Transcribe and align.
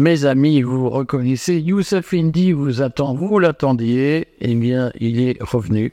mes 0.00 0.24
amis, 0.24 0.62
vous 0.62 0.88
reconnaissez, 0.88 1.60
Youssef 1.60 2.14
Indy 2.14 2.52
vous 2.52 2.80
attend, 2.82 3.14
vous 3.14 3.38
l'attendiez, 3.38 4.28
eh 4.40 4.54
bien, 4.54 4.90
il 4.98 5.20
est 5.20 5.36
revenu 5.42 5.92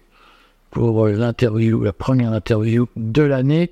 pour 0.71 1.07
l'interview, 1.07 1.83
la 1.83 1.93
première 1.93 2.31
interview 2.31 2.87
de 2.95 3.21
l'année. 3.21 3.71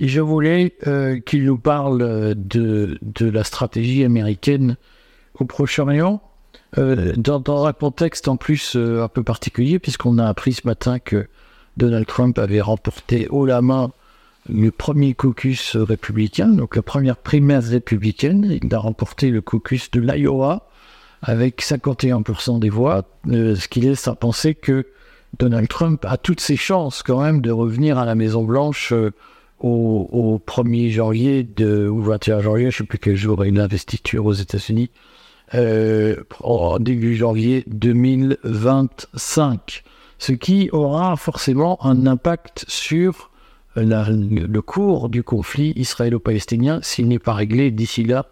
Et 0.00 0.08
je 0.08 0.20
voulais 0.20 0.74
euh, 0.86 1.20
qu'il 1.20 1.44
nous 1.44 1.56
parle 1.56 2.34
de, 2.34 2.98
de, 3.00 3.30
la 3.30 3.44
stratégie 3.44 4.04
américaine 4.04 4.76
au 5.38 5.44
Proche-Orient, 5.44 6.20
euh, 6.78 7.12
dans, 7.16 7.40
dans, 7.40 7.64
un 7.64 7.72
contexte 7.72 8.28
en 8.28 8.36
plus 8.36 8.74
euh, 8.76 9.04
un 9.04 9.08
peu 9.08 9.22
particulier, 9.22 9.78
puisqu'on 9.78 10.18
a 10.18 10.26
appris 10.26 10.52
ce 10.52 10.66
matin 10.66 10.98
que 10.98 11.28
Donald 11.76 12.06
Trump 12.06 12.38
avait 12.38 12.60
remporté 12.60 13.28
haut 13.28 13.46
la 13.46 13.62
main 13.62 13.90
le 14.48 14.70
premier 14.70 15.14
caucus 15.14 15.76
républicain, 15.76 16.48
donc 16.48 16.76
la 16.76 16.82
première 16.82 17.16
primaire 17.16 17.62
républicaine. 17.62 18.58
Il 18.62 18.74
a 18.74 18.78
remporté 18.78 19.30
le 19.30 19.40
caucus 19.40 19.90
de 19.90 20.00
l'Iowa 20.00 20.68
avec 21.22 21.62
51% 21.62 22.60
des 22.60 22.70
voix, 22.70 23.04
euh, 23.28 23.56
ce 23.56 23.68
qui 23.68 23.80
laisse 23.80 24.06
à 24.08 24.14
penser 24.14 24.54
que 24.54 24.86
Donald 25.38 25.68
Trump 25.68 26.04
a 26.06 26.16
toutes 26.16 26.40
ses 26.40 26.56
chances 26.56 27.02
quand 27.02 27.20
même 27.20 27.40
de 27.40 27.50
revenir 27.50 27.98
à 27.98 28.04
la 28.04 28.14
Maison 28.14 28.44
Blanche 28.44 28.92
euh, 28.92 29.12
au, 29.60 30.40
1er 30.46 30.90
janvier 30.90 31.42
de, 31.42 31.88
ou 31.88 32.02
21 32.02 32.40
janvier, 32.40 32.70
je 32.70 32.76
ne 32.76 32.78
sais 32.78 32.84
plus 32.84 32.98
quel 32.98 33.16
jour 33.16 33.44
est 33.44 33.50
l'investiture 33.50 34.26
aux 34.26 34.34
États-Unis, 34.34 34.90
euh, 35.54 36.16
en 36.40 36.78
début 36.78 37.16
janvier 37.16 37.64
2025. 37.66 39.82
Ce 40.18 40.32
qui 40.32 40.70
aura 40.72 41.16
forcément 41.16 41.84
un 41.84 42.06
impact 42.06 42.64
sur 42.68 43.30
le 43.76 44.60
cours 44.60 45.08
du 45.08 45.22
conflit 45.22 45.72
israélo-palestinien 45.76 46.80
s'il 46.82 47.08
n'est 47.08 47.18
pas 47.18 47.34
réglé 47.34 47.70
d'ici 47.70 48.04
là, 48.04 48.26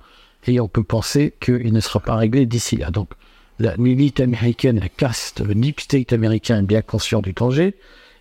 et 0.47 0.61
on 0.61 0.69
peut 0.69 0.85
penser 0.85 1.35
qu'il 1.41 1.73
ne 1.73 1.81
sera 1.81 2.01
pas 2.01 2.17
réglé 2.17 2.47
d'ici 2.47 2.77
là. 2.77 2.91
Donc 2.91 3.11
la 3.59 3.77
milite 3.77 4.21
américaine, 4.21 4.81
la 4.81 4.89
caste, 4.89 5.41
le 5.41 5.55
deep 5.55 5.81
state 5.81 6.13
américain 6.13 6.59
est 6.59 6.67
bien 6.67 6.83
conscient 6.83 7.21
du 7.21 7.33
danger, 7.33 7.75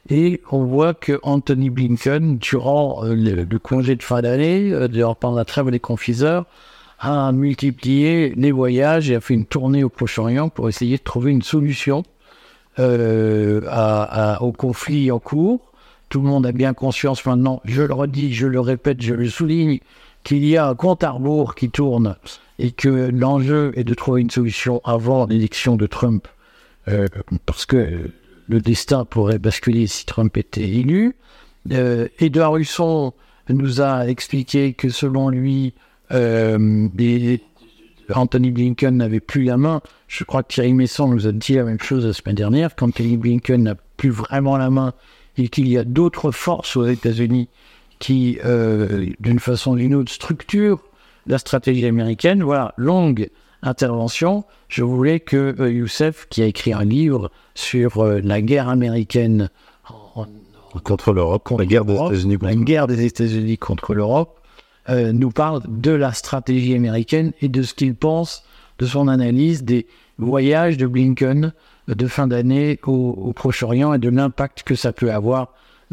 et 0.10 0.42
on 0.52 0.66
voit 0.66 0.94
que 0.94 1.20
Anthony 1.24 1.70
Blinken, 1.70 2.38
durant 2.38 3.06
euh, 3.06 3.16
le, 3.16 3.60
congé 3.60 3.96
de 3.96 4.04
fin 4.04 4.22
d'année, 4.22 4.72
euh, 4.74 5.14
pendant 5.20 5.38
la 5.38 5.46
trêve 5.46 5.72
des 5.72 5.80
confiseurs, 5.80 6.46
a 7.00 7.32
multiplié 7.32 8.34
les 8.36 8.52
voyages 8.52 9.10
et 9.10 9.16
a 9.16 9.22
fait 9.22 9.34
une 9.34 9.46
tournée 9.46 9.84
au 9.84 9.90
Proche-Orient 9.90 10.50
pour 10.50 10.70
essayer 10.70 10.98
de 10.98 11.04
trouver 11.04 11.32
une 11.32 11.42
solution 11.42 12.04
euh, 12.80 13.62
au 14.40 14.52
conflit 14.52 15.12
en 15.12 15.20
cours 15.20 15.73
tout 16.14 16.22
le 16.22 16.28
monde 16.28 16.46
a 16.46 16.52
bien 16.52 16.76
conscience 16.76 17.26
maintenant, 17.26 17.60
je 17.66 17.82
le 17.82 17.92
redis, 17.92 18.36
je 18.36 18.46
le 18.46 18.60
répète, 18.60 19.02
je 19.02 19.16
le 19.16 19.28
souligne, 19.28 19.80
qu'il 20.24 20.46
y 20.46 20.58
a 20.58 20.68
un 20.68 20.76
compte 20.76 21.04
à 21.04 21.10
rebours 21.10 21.56
qui 21.56 21.72
tourne 21.72 22.18
et 22.60 22.70
que 22.70 23.10
l'enjeu 23.12 23.72
est 23.76 23.84
de 23.84 23.96
trouver 23.96 24.22
une 24.22 24.30
solution 24.30 24.80
avant 24.86 25.26
l'élection 25.26 25.76
de 25.76 25.88
Trump, 25.88 26.28
euh, 26.88 27.08
parce 27.48 27.66
que 27.66 28.12
le 28.48 28.62
destin 28.62 29.06
pourrait 29.06 29.40
basculer 29.40 29.88
si 29.88 30.06
Trump 30.06 30.38
était 30.38 30.70
élu. 30.70 31.16
Euh, 31.72 32.08
Edouard 32.20 32.58
Husson 32.58 33.14
nous 33.50 33.82
a 33.82 34.08
expliqué 34.08 34.74
que 34.74 34.90
selon 34.90 35.30
lui, 35.30 35.74
euh, 36.12 36.88
Anthony 38.14 38.52
Blinken 38.52 38.98
n'avait 38.98 39.20
plus 39.20 39.46
la 39.46 39.58
main. 39.58 39.82
Je 40.08 40.24
crois 40.26 40.44
que 40.44 40.54
Thierry 40.54 40.74
Messon 40.74 41.08
nous 41.08 41.26
a 41.26 41.32
dit 41.32 41.56
la 41.56 41.64
même 41.64 41.82
chose 41.82 42.06
la 42.06 42.14
semaine 42.14 42.36
dernière. 42.36 42.76
Quand 42.76 42.90
Anthony 42.90 43.18
Blinken 43.18 43.64
n'a 43.64 43.76
plus 43.98 44.12
vraiment 44.12 44.58
la 44.58 44.70
main 44.70 44.94
et 45.38 45.48
qu'il 45.50 45.68
y 45.68 45.78
a 45.78 45.84
d'autres 45.84 46.32
forces 46.32 46.76
aux 46.76 46.86
États-Unis 46.86 47.50
qui, 48.00 48.38
euh, 48.44 49.08
d'une 49.20 49.40
façon 49.40 49.72
ou 49.72 49.76
d'une 49.78 49.96
autre, 49.96 50.12
structurent 50.12 50.84
la 51.26 51.38
stratégie 51.38 51.86
américaine. 51.86 52.44
Voilà, 52.44 52.74
longue 52.78 53.30
intervention. 53.62 54.44
Je 54.68 54.84
voulais 54.84 55.20
que 55.20 55.56
euh, 55.60 55.72
Youssef, 55.72 56.28
qui 56.30 56.42
a 56.42 56.46
écrit 56.46 56.74
un 56.74 56.84
livre 56.84 57.32
sur 57.56 58.00
euh, 58.00 58.20
la 58.22 58.42
guerre 58.42 58.68
américaine 58.68 59.50
contre 60.84 61.14
l'Europe, 61.14 61.48
la 61.58 61.66
guerre 61.66 61.86
des 61.86 61.94
États-Unis 61.94 62.38
contre, 62.38 62.46
la 62.46 62.56
guerre 62.56 62.88
des 62.88 63.06
États-Unis 63.06 63.58
contre 63.58 63.94
l'Europe, 63.94 64.40
nous 64.90 65.30
parle 65.32 65.62
de 65.68 65.92
la 65.92 66.12
stratégie 66.12 66.76
américaine 66.76 67.32
et 67.42 67.48
de 67.48 67.62
ce 67.62 67.74
qu'il 67.74 67.96
pense 67.96 68.44
de 68.80 68.86
son 68.86 69.08
analyse 69.08 69.64
des 69.64 69.88
voyages 70.18 70.76
de 70.78 70.88
Blinken 70.88 71.54
de 71.88 72.08
fin 72.08 72.28
d'année 72.28 72.80
au, 72.86 73.34
Proche-Orient 73.34 73.94
et 73.94 74.00
de 74.00 74.10
l'impact 74.10 74.64
que 74.64 74.76
ça 74.76 74.94
peut 74.94 75.12
avoir 75.12 75.50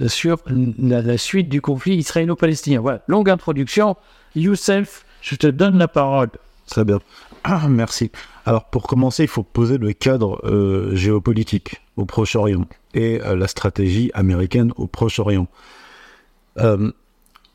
sur 0.06 0.38
la, 0.78 1.18
suite 1.18 1.48
du 1.48 1.60
conflit 1.60 1.96
israélo-palestinien. 1.96 2.80
Voilà, 2.80 3.02
longue 3.08 3.28
introduction. 3.28 3.96
Youssef, 4.34 5.04
je 5.20 5.34
te 5.36 5.46
donne 5.46 5.78
la 5.78 5.88
parole. 5.88 6.30
Très 6.66 6.84
bien. 6.84 7.00
Merci. 7.68 8.10
Alors 8.46 8.64
pour 8.64 8.84
commencer, 8.84 9.24
il 9.24 9.28
faut 9.28 9.42
poser 9.42 9.78
le 9.78 9.92
cadre 9.92 10.40
euh, 10.44 10.94
géopolitique 10.94 11.80
au 11.96 12.04
Proche-Orient 12.04 12.66
et 12.94 13.20
euh, 13.22 13.36
la 13.36 13.48
stratégie 13.48 14.10
américaine 14.14 14.72
au 14.76 14.86
Proche-Orient. 14.86 15.48
Euh, 16.58 16.90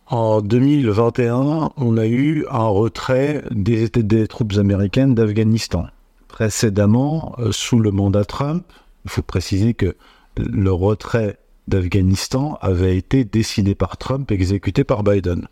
en 0.07 0.41
2021, 0.41 1.71
on 1.77 1.97
a 1.97 2.05
eu 2.05 2.45
un 2.51 2.67
retrait 2.67 3.43
des 3.49 4.27
troupes 4.27 4.53
américaines 4.57 5.15
d'Afghanistan 5.15 5.87
précédemment, 6.35 7.33
euh, 7.39 7.53
sous 7.53 7.79
le 7.79 7.91
mandat 7.91 8.25
Trump, 8.25 8.65
il 9.05 9.09
faut 9.09 9.21
préciser 9.21 9.73
que 9.73 9.95
le 10.35 10.69
retrait 10.69 11.39
d'Afghanistan 11.69 12.57
avait 12.59 12.97
été 12.97 13.23
décidé 13.23 13.73
par 13.73 13.95
Trump, 13.95 14.29
exécuté 14.31 14.83
par 14.83 15.03
Biden. 15.03 15.47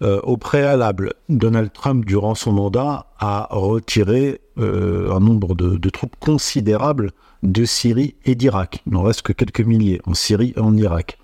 Euh, 0.00 0.20
au 0.20 0.36
préalable, 0.36 1.14
Donald 1.28 1.72
Trump, 1.72 2.04
durant 2.04 2.36
son 2.36 2.52
mandat, 2.52 3.06
a 3.18 3.48
retiré 3.50 4.40
euh, 4.58 5.12
un 5.12 5.18
nombre 5.18 5.56
de, 5.56 5.90
troupes 5.90 6.14
considérables 6.20 7.10
de 7.42 7.64
Syrie 7.64 8.14
et 8.24 8.36
d'Irak. 8.36 8.80
Il 8.86 8.92
n'en 8.92 9.02
reste 9.02 9.22
que 9.22 9.32
quelques 9.32 9.62
milliers 9.62 10.00
en 10.06 10.14
Syrie 10.14 10.52
et 10.56 10.60
en 10.60 10.76
Irak. 10.76 11.18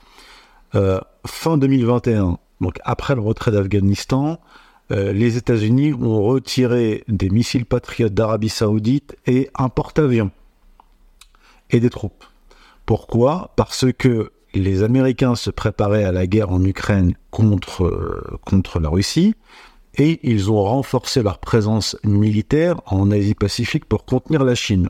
fin 1.24 1.56
2021, 1.56 2.38
donc 2.60 2.80
après 2.84 3.14
le 3.14 3.20
retrait 3.20 3.52
d'Afghanistan, 3.52 4.40
euh, 4.90 5.12
les 5.12 5.36
États-Unis 5.36 5.92
ont 5.92 6.22
retiré 6.22 7.04
des 7.08 7.30
missiles 7.30 7.66
patriotes 7.66 8.14
d'Arabie 8.14 8.48
Saoudite 8.48 9.16
et 9.26 9.50
un 9.54 9.68
porte-avions 9.68 10.30
et 11.70 11.80
des 11.80 11.90
troupes. 11.90 12.24
Pourquoi? 12.86 13.52
Parce 13.56 13.86
que 13.92 14.32
les 14.54 14.82
Américains 14.82 15.34
se 15.34 15.50
préparaient 15.50 16.04
à 16.04 16.12
la 16.12 16.26
guerre 16.26 16.50
en 16.50 16.64
Ukraine 16.64 17.14
contre, 17.30 17.84
euh, 17.84 18.38
contre 18.46 18.80
la 18.80 18.88
Russie 18.88 19.34
et 19.96 20.20
ils 20.22 20.50
ont 20.50 20.62
renforcé 20.62 21.22
leur 21.22 21.38
présence 21.38 21.96
militaire 22.04 22.80
en 22.86 23.10
Asie-Pacifique 23.10 23.84
pour 23.84 24.04
contenir 24.04 24.44
la 24.44 24.54
Chine. 24.54 24.88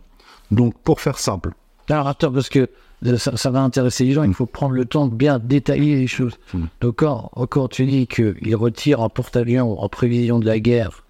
Donc, 0.51 0.79
pour 0.83 1.01
faire 1.01 1.19
simple. 1.19 1.55
Alors, 1.89 2.07
attends, 2.07 2.33
parce 2.33 2.49
que 2.49 2.69
ça, 3.17 3.51
va 3.51 3.61
intéresser 3.61 4.05
les 4.05 4.13
gens, 4.13 4.25
il 4.25 4.35
faut 4.35 4.47
prendre 4.47 4.75
le 4.75 4.85
temps 4.85 5.07
de 5.07 5.15
bien 5.15 5.39
détailler 5.39 5.97
les 5.97 6.07
choses. 6.07 6.39
Hmm. 6.53 6.65
Donc 6.81 7.05
quand, 7.51 7.69
tu 7.69 7.87
dis 7.87 8.07
qu'il 8.07 8.57
retire 8.57 9.01
un 9.01 9.09
porte-avions 9.09 9.81
en 9.81 9.89
prévision 9.89 10.39
de 10.39 10.47
la 10.47 10.59
guerre 10.59 11.05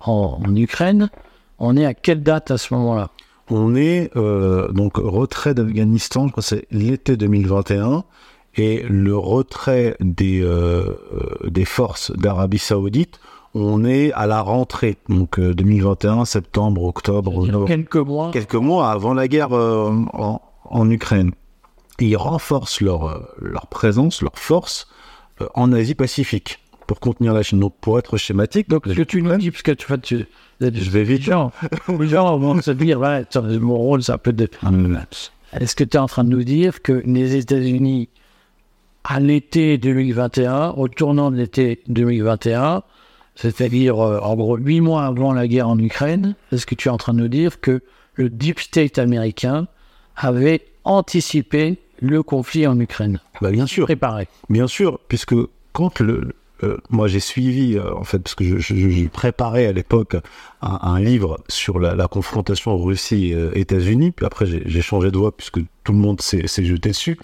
en, 0.00 0.40
Ukraine, 0.54 1.10
on 1.58 1.76
est 1.76 1.84
à 1.84 1.94
quelle 1.94 2.22
date 2.22 2.50
à 2.50 2.58
ce 2.58 2.74
moment-là? 2.74 3.10
On 3.50 3.74
est 3.74 4.10
euh, 4.16 4.70
donc 4.72 4.96
retrait 4.96 5.54
d'Afghanistan, 5.54 6.26
je 6.26 6.32
crois 6.32 6.42
c'est 6.42 6.66
l'été 6.70 7.16
2021, 7.16 8.04
et 8.56 8.84
le 8.88 9.16
retrait 9.16 9.96
des, 10.00 10.42
euh, 10.42 10.94
des 11.44 11.64
forces 11.64 12.12
d'Arabie 12.12 12.58
Saoudite, 12.58 13.20
on 13.54 13.84
est 13.84 14.12
à 14.12 14.26
la 14.26 14.40
rentrée, 14.40 14.96
donc 15.08 15.38
2021, 15.38 16.20
euh, 16.20 16.24
septembre, 16.24 16.84
octobre. 16.84 17.66
Quelques 17.66 17.96
mois. 17.96 18.30
Quelques 18.32 18.54
mois 18.54 18.90
avant 18.90 19.12
la 19.12 19.28
guerre 19.28 19.52
en, 19.52 20.40
en 20.64 20.90
Ukraine. 20.90 21.32
Ils 22.00 22.16
renforcent 22.16 22.80
leur, 22.80 23.08
euh, 23.08 23.20
leur 23.40 23.66
présence, 23.66 24.22
leur 24.22 24.38
force 24.38 24.88
euh, 25.40 25.46
en 25.54 25.72
Asie-Pacifique 25.72 26.58
pour 26.86 27.00
contenir 27.00 27.32
la 27.32 27.42
Chine. 27.42 27.60
Donc, 27.60 27.74
pour 27.80 27.98
être 27.98 28.16
schématique. 28.16 28.68
Donc, 28.68 28.84
ce 28.86 28.92
que 28.92 29.02
tu 29.02 29.22
nous 29.22 29.36
dis, 29.36 29.50
parce 29.50 29.62
que 29.62 29.72
tu, 29.72 29.86
tu, 30.02 30.26
je 30.60 30.90
vais 30.90 31.04
vite. 31.04 31.22
Genre, 31.22 31.52
genre 32.00 32.38
vont 32.38 32.60
se 32.60 32.70
dire, 32.70 33.00
ouais, 33.00 33.24
mon 33.60 33.76
rôle, 33.76 34.02
c'est 34.02 34.12
un 34.12 34.18
peu 34.18 34.32
de. 34.32 34.48
Est-ce 35.52 35.76
que 35.76 35.84
tu 35.84 35.96
es 35.96 36.00
en 36.00 36.06
train 36.06 36.24
de 36.24 36.30
nous 36.30 36.44
dire 36.44 36.82
que 36.82 37.02
les 37.04 37.36
États-Unis, 37.36 38.08
à 39.04 39.20
l'été 39.20 39.78
2021, 39.78 40.70
au 40.70 40.88
tournant 40.88 41.30
de 41.30 41.36
l'été 41.36 41.82
2021, 41.88 42.82
c'est-à-dire 43.34 43.98
euh, 43.98 44.18
en 44.20 44.36
gros 44.36 44.56
huit 44.56 44.80
mois 44.80 45.04
avant 45.04 45.32
la 45.32 45.46
guerre 45.48 45.68
en 45.68 45.78
Ukraine, 45.78 46.34
est-ce 46.52 46.66
que 46.66 46.74
tu 46.74 46.88
es 46.88 46.90
en 46.90 46.96
train 46.96 47.14
de 47.14 47.18
nous 47.18 47.28
dire 47.28 47.60
que 47.60 47.82
le 48.14 48.28
deep 48.28 48.60
state 48.60 48.98
américain 48.98 49.66
avait 50.16 50.71
anticipé 50.84 51.78
le 52.00 52.22
conflit 52.22 52.66
en 52.66 52.78
Ukraine. 52.78 53.20
Bah 53.40 53.50
bien 53.50 53.66
sûr. 53.66 53.84
Préparé. 53.84 54.28
Bien 54.48 54.66
sûr, 54.66 54.98
puisque 55.08 55.34
quand 55.72 56.00
le, 56.00 56.34
euh, 56.64 56.76
moi 56.90 57.08
j'ai 57.08 57.20
suivi 57.20 57.76
euh, 57.76 57.94
en 57.94 58.04
fait 58.04 58.18
parce 58.18 58.34
que 58.34 58.58
je, 58.58 59.08
préparais 59.08 59.66
à 59.66 59.72
l'époque 59.72 60.16
un, 60.60 61.00
livre 61.00 61.40
sur 61.48 61.78
la, 61.78 62.08
confrontation 62.08 62.76
Russie-États-Unis. 62.76 64.12
Puis 64.12 64.26
après 64.26 64.46
j'ai 64.46 64.82
changé 64.82 65.10
de 65.10 65.18
voix 65.18 65.36
puisque 65.36 65.60
tout 65.84 65.92
le 65.92 65.98
monde 65.98 66.20
s'est 66.20 66.46
jeté 66.46 66.90
dessus. 66.90 67.18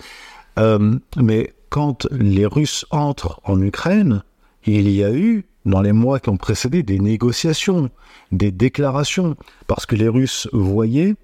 Euh, 0.59 0.97
mais 1.17 1.53
quand 1.71 2.07
les 2.11 2.47
Russes 2.47 2.87
entrent 2.91 3.41
en 3.45 3.61
Ukraine, 3.61 4.23
il 4.65 4.91
y 4.91 5.05
a 5.05 5.13
eu 5.13 5.45
dans 5.65 5.83
les 5.83 5.93
mois 5.93 6.19
qui 6.19 6.31
ont 6.31 6.37
précédé, 6.37 6.83
des 6.83 6.99
négociations, 6.99 7.91
des 8.33 8.51
déclarations, 8.51 9.37
parce 9.67 9.87
que 9.87 9.95
les 9.95 10.09
Russes 10.09 10.49
voyaient 10.53 11.15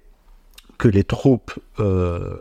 que 0.77 0.87
les 0.87 1.03
troupes 1.03 1.53
euh, 1.79 2.35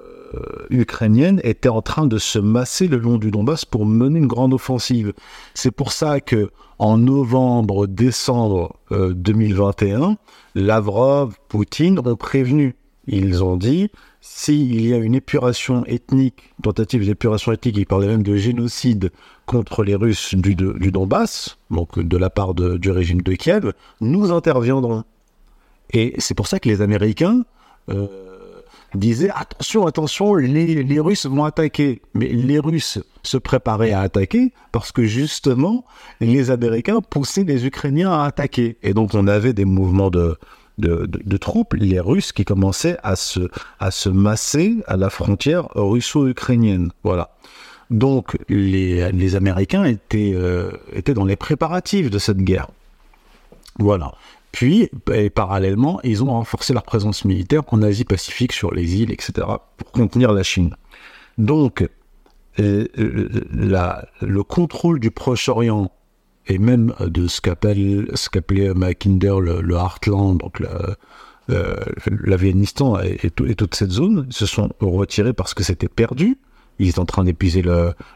ukrainiennes 0.71 1.41
étaient 1.45 1.69
en 1.69 1.83
train 1.83 2.07
de 2.07 2.19
se 2.19 2.39
masser 2.39 2.89
le 2.89 2.99
long 2.99 3.19
du 3.19 3.31
Donbass 3.31 3.65
pour 3.65 3.87
mener 3.87 4.19
une 4.19 4.27
grande 4.27 4.55
offensive. 4.55 5.13
C'est 5.55 5.71
pour 5.71 5.93
ça 5.93 6.21
que 6.21 6.51
en 6.79 6.99
novembre, 6.99 7.87
décembre 7.87 8.77
2021, 8.91 10.17
Lavrov, 10.57 11.37
Poutine 11.49 12.01
ont 12.01 12.17
prévenu. 12.17 12.75
Ils 13.07 13.45
ont 13.45 13.57
dit 13.57 13.91
s'il 14.27 14.81
y 14.81 14.95
a 14.95 14.97
une 14.97 15.15
épuration 15.15 15.85
ethnique, 15.85 16.55
tentative 16.63 17.05
d'épuration 17.05 17.53
ethnique, 17.53 17.77
ils 17.77 17.85
parlaient 17.85 18.07
même 18.07 18.23
de 18.23 18.37
génocide 18.37 19.13
contre 19.45 19.85
les 19.85 19.95
Russes 19.95 20.35
du, 20.35 20.55
du 20.55 20.91
Donbass, 20.91 21.59
donc 21.71 21.99
de 21.99 22.17
la 22.17 22.31
part 22.31 22.55
du 22.55 22.91
régime 22.91 23.21
de 23.21 23.35
Kiev, 23.35 23.75
nous 24.01 24.33
interviendrons. 24.33 25.05
Et 25.93 26.15
c'est 26.19 26.33
pour 26.33 26.47
ça 26.47 26.59
que 26.59 26.71
les 26.71 26.81
Américains 26.81 27.45
euh, 27.91 28.07
disaient 28.95 29.31
attention, 29.31 29.87
attention, 29.87 30.35
les, 30.35 30.83
les, 30.83 31.01
Russes 31.01 31.27
vont 31.27 31.45
attaquer. 31.45 32.03
Mais 32.15 32.29
les 32.29 32.59
Russes 32.59 32.99
se 33.23 33.37
préparaient 33.37 33.93
à 33.93 34.01
attaquer 34.01 34.53
parce 34.73 34.93
que 34.93 35.05
justement, 35.05 35.85
les 36.21 36.51
Américains 36.51 37.01
poussaient 37.01 37.45
les 37.45 37.67
Ukrainiens 37.67 38.13
à 38.13 38.25
attaquer. 38.25 38.77
Et 38.83 38.95
donc 38.95 39.15
on 39.15 39.27
avait 39.27 39.53
des 39.53 39.65
mouvements 39.65 40.11
de, 40.11 40.39
de, 40.79 41.37
troupes, 41.37 41.75
les 41.75 42.01
Russes, 42.01 42.33
qui 42.33 42.45
commençaient 42.45 42.99
à 43.03 43.17
se, 43.17 43.49
à 43.81 43.91
se 43.91 44.09
masser 44.09 44.77
à 44.87 44.97
la 44.97 45.11
frontière 45.11 45.69
russo-ukrainienne. 45.75 46.91
Voilà. 47.03 47.31
Donc 47.91 48.37
les, 48.49 49.13
les 49.13 49.37
Américains 49.37 49.85
étaient, 49.85 50.33
euh, 50.35 50.73
étaient 50.93 51.15
dans 51.15 51.25
les 51.25 51.37
préparatifs 51.37 52.11
de 52.11 52.19
cette 52.19 52.39
guerre. 52.39 52.69
Voilà. 53.79 54.13
Puis, 54.55 54.89
parallèlement, 55.35 55.99
ils 56.05 56.23
ont 56.23 56.29
renforcé 56.29 56.73
leur 56.73 56.85
présence 56.85 57.25
militaire 57.25 57.65
en 57.73 57.83
Asie-Pacifique, 57.83 58.53
sur 58.53 58.73
les 58.73 58.95
îles, 59.03 59.11
etc., 59.11 59.49
pour 59.77 59.91
contenir 59.91 60.31
la 60.31 60.45
Chine. 60.45 60.77
Donc, 61.39 61.85
euh, 62.61 62.87
la, 63.53 64.07
le 64.21 64.45
contrôle 64.45 65.01
du 65.01 65.11
Proche-Orient 65.11 65.91
et 66.47 66.59
même 66.59 66.95
de 67.01 67.27
ce 67.27 67.41
qu'appelait 67.41 68.75
Mackinder 68.75 69.35
le, 69.41 69.75
Heartland, 69.75 70.39
donc 70.39 70.63
l'Afghanistan 71.49 73.01
et, 73.01 73.19
et, 73.25 73.31
toute 73.57 73.75
cette 73.75 73.91
zone, 73.91 74.29
se 74.31 74.47
sont 74.47 74.71
retirés 74.79 75.33
parce 75.33 75.53
que 75.53 75.65
c'était 75.65 75.89
perdu. 75.89 76.39
Ils 76.79 76.91
étaient 76.91 77.01
en 77.01 77.07
train 77.07 77.25
d'épuiser 77.25 77.65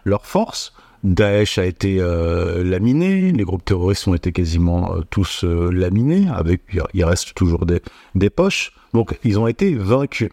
leur 0.04 0.24
force. 0.24 0.72
Daesh 1.04 1.58
a 1.58 1.64
été 1.64 1.98
euh, 2.00 2.64
laminé, 2.64 3.32
les 3.32 3.44
groupes 3.44 3.64
terroristes 3.64 4.08
ont 4.08 4.14
été 4.14 4.32
quasiment 4.32 4.94
euh, 4.94 5.00
tous 5.10 5.44
euh, 5.44 5.70
laminés, 5.70 6.28
avec 6.28 6.62
il 6.94 7.04
reste 7.04 7.34
toujours 7.34 7.66
des, 7.66 7.80
des 8.14 8.30
poches. 8.30 8.72
Donc 8.94 9.18
ils 9.24 9.38
ont 9.38 9.46
été 9.46 9.74
vaincus. 9.74 10.30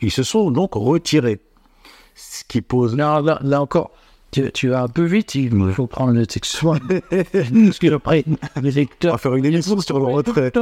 Ils 0.00 0.10
se 0.10 0.22
sont 0.22 0.50
donc 0.50 0.74
retirés. 0.74 1.40
Ce 2.14 2.44
qui 2.44 2.62
pose. 2.62 2.96
là, 2.96 3.20
là 3.42 3.60
encore, 3.60 3.90
tu, 4.30 4.68
vas 4.68 4.82
un 4.82 4.88
peu 4.88 5.04
vite, 5.04 5.34
il 5.34 5.72
faut 5.72 5.86
prendre 5.86 6.12
le 6.12 6.26
texte. 6.26 6.60
Parce 7.10 7.78
que 7.78 7.94
après, 7.94 8.24
les 8.62 8.70
lecteurs. 8.70 9.12
On 9.12 9.16
va 9.16 9.18
faire 9.18 9.34
une 9.34 9.44
émission 9.44 9.80
sur 9.80 9.98
le 9.98 10.06
retrait. 10.06 10.52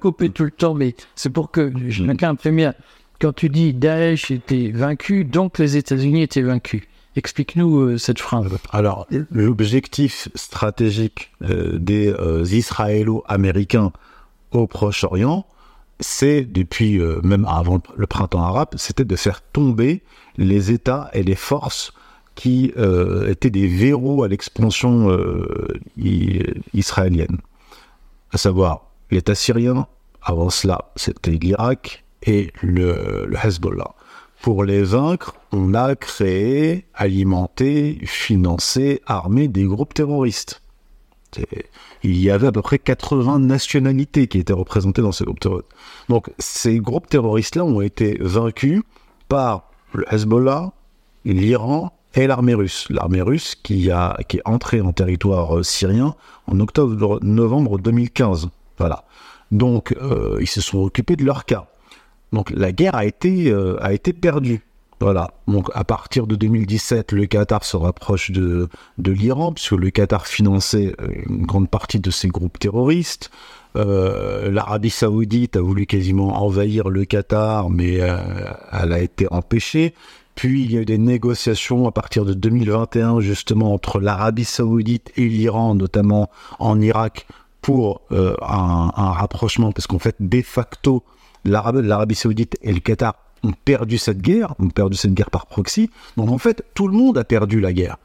Couper 0.00 0.30
tout 0.30 0.44
le 0.44 0.50
temps, 0.50 0.74
mais 0.74 0.94
c'est 1.14 1.30
pour 1.30 1.50
que 1.50 1.72
chacun 1.90 2.34
bien. 2.34 2.74
Quand 3.20 3.32
tu 3.34 3.48
dis 3.48 3.74
Daesh 3.74 4.30
était 4.30 4.70
vaincu, 4.70 5.24
donc 5.24 5.58
les 5.58 5.76
États-Unis 5.76 6.22
étaient 6.22 6.42
vaincus. 6.42 6.82
Explique-nous 7.20 7.80
euh, 7.80 7.98
cette 7.98 8.18
phrase. 8.18 8.48
Alors, 8.72 9.06
l'objectif 9.30 10.30
stratégique 10.34 11.30
euh, 11.42 11.78
des 11.78 12.08
euh, 12.08 12.46
Israélo-Américains 12.50 13.92
au 14.52 14.66
Proche-Orient, 14.66 15.44
c'est, 16.00 16.44
depuis 16.44 16.98
même 17.22 17.44
avant 17.44 17.82
le 17.94 18.06
printemps 18.06 18.42
arabe, 18.42 18.70
c'était 18.76 19.04
de 19.04 19.16
faire 19.16 19.42
tomber 19.42 20.02
les 20.38 20.72
États 20.72 21.10
et 21.12 21.22
les 21.22 21.34
forces 21.34 21.92
qui 22.34 22.72
étaient 23.28 23.50
des 23.50 23.68
verrous 23.68 24.24
à 24.24 24.28
l'expansion 24.28 25.14
israélienne. 26.72 27.36
À 28.32 28.38
savoir 28.38 28.86
l'État 29.10 29.34
syrien, 29.34 29.86
avant 30.22 30.48
cela 30.48 30.90
c'était 30.96 31.32
l'Irak 31.32 32.02
et 32.22 32.50
le, 32.62 33.28
Hezbollah. 33.44 33.94
Pour 34.42 34.64
les 34.64 34.82
vaincre, 34.82 35.34
on 35.52 35.74
a 35.74 35.94
créé, 35.96 36.86
alimenté, 36.94 37.98
financé, 38.04 39.02
armé 39.06 39.48
des 39.48 39.64
groupes 39.64 39.92
terroristes. 39.92 40.62
Il 42.02 42.18
y 42.18 42.30
avait 42.30 42.46
à 42.46 42.52
peu 42.52 42.62
près 42.62 42.78
80 42.78 43.38
nationalités 43.40 44.28
qui 44.28 44.38
étaient 44.38 44.54
représentées 44.54 45.02
dans 45.02 45.12
ces 45.12 45.24
groupes 45.24 45.40
terroristes. 45.40 45.68
Donc 46.08 46.30
ces 46.38 46.78
groupes 46.80 47.08
terroristes-là 47.08 47.64
ont 47.64 47.82
été 47.82 48.16
vaincus 48.20 48.82
par 49.28 49.70
le 49.92 50.06
Hezbollah, 50.12 50.72
l'Iran 51.26 51.92
et 52.14 52.26
l'armée 52.26 52.54
russe. 52.54 52.86
L'armée 52.88 53.20
russe 53.20 53.54
qui, 53.62 53.90
a, 53.90 54.16
qui 54.26 54.38
est 54.38 54.42
entrée 54.46 54.80
en 54.80 54.92
territoire 54.92 55.58
euh, 55.58 55.62
syrien 55.62 56.14
en 56.46 56.58
octobre-novembre 56.60 57.78
2015. 57.78 58.48
Voilà. 58.78 59.04
Donc, 59.50 59.94
euh, 60.00 60.38
ils 60.40 60.48
se 60.48 60.60
sont 60.60 60.78
occupés 60.78 61.16
de 61.16 61.24
leur 61.24 61.44
cas. 61.44 61.69
Donc, 62.32 62.50
la 62.50 62.72
guerre 62.72 62.94
a 62.94 63.04
été, 63.04 63.50
euh, 63.50 63.76
a 63.82 63.90
perdue. 63.98 64.62
Voilà. 65.00 65.32
Donc, 65.48 65.70
à 65.74 65.84
partir 65.84 66.26
de 66.26 66.36
2017, 66.36 67.12
le 67.12 67.26
Qatar 67.26 67.64
se 67.64 67.76
rapproche 67.76 68.30
de, 68.30 68.68
de 68.98 69.12
l'Iran, 69.12 69.52
puisque 69.52 69.72
le 69.72 69.90
Qatar 69.90 70.26
finançait 70.26 70.94
une 71.26 71.46
grande 71.46 71.70
partie 71.70 72.00
de 72.00 72.10
ces 72.10 72.28
groupes 72.28 72.58
terroristes. 72.58 73.30
Euh, 73.76 74.50
L'Arabie 74.50 74.90
Saoudite 74.90 75.56
a 75.56 75.62
voulu 75.62 75.86
quasiment 75.86 76.42
envahir 76.42 76.90
le 76.90 77.06
Qatar, 77.06 77.70
mais 77.70 77.94
elle 77.94 78.92
a 78.92 79.00
été 79.00 79.26
empêchée. 79.30 79.94
Puis 80.34 80.64
il 80.64 80.72
y 80.72 80.78
a 80.78 80.80
eu 80.80 80.84
des 80.86 80.98
négociations 80.98 81.86
à 81.86 81.92
partir 81.92 82.24
de 82.24 82.32
2021 82.32 83.20
justement 83.20 83.74
entre 83.74 84.00
l'Arabie 84.00 84.44
saoudite 84.44 85.12
et 85.16 85.28
l'Iran, 85.28 85.74
notamment 85.74 86.30
en 86.58 86.80
Irak, 86.80 87.26
pour 87.60 88.00
euh, 88.12 88.34
un, 88.40 89.12
rapprochement, 89.12 89.72
parce 89.72 89.86
qu'en 89.86 89.98
fait, 89.98 90.16
de 90.18 90.40
facto, 90.42 91.02
l'Arabie 91.44 92.14
saoudite 92.14 92.56
et 92.62 92.72
le 92.72 92.80
Qatar 92.80 93.14
ont 93.42 93.52
perdu 93.52 93.98
cette 93.98 94.20
guerre, 94.20 94.54
ont 94.58 94.68
perdu 94.68 94.96
cette 94.96 95.14
guerre 95.14 95.30
par 95.30 95.46
proxy. 95.46 95.90
Donc 96.16 96.30
en 96.30 96.38
fait, 96.38 96.64
tout 96.74 96.88
le 96.88 96.94
monde 96.94 97.16
a 97.18 97.24
perdu 97.24 97.60
la 97.60 97.72
guerre 97.72 97.96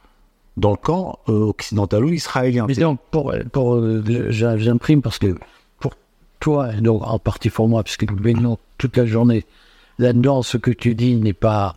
dans 0.57 0.71
le 0.71 0.77
camp 0.77 1.19
euh, 1.27 1.49
occidentalo-israélien. 1.49 2.65
Mais 2.67 2.75
donc, 2.75 2.99
pour, 3.11 3.31
euh, 3.31 4.01
j'imprime 4.29 5.01
parce 5.01 5.19
que 5.19 5.35
pour 5.79 5.93
toi, 6.39 6.71
donc 6.73 7.01
en 7.05 7.19
partie 7.19 7.49
pour 7.49 7.67
moi, 7.67 7.83
puisque 7.83 8.09
nous 8.09 8.15
baignons 8.15 8.57
toute 8.77 8.95
la 8.95 9.05
journée 9.05 9.45
là-dedans, 9.99 10.41
ce 10.41 10.57
que 10.57 10.71
tu 10.71 10.95
dis 10.95 11.15
n'est 11.15 11.33
pas 11.33 11.75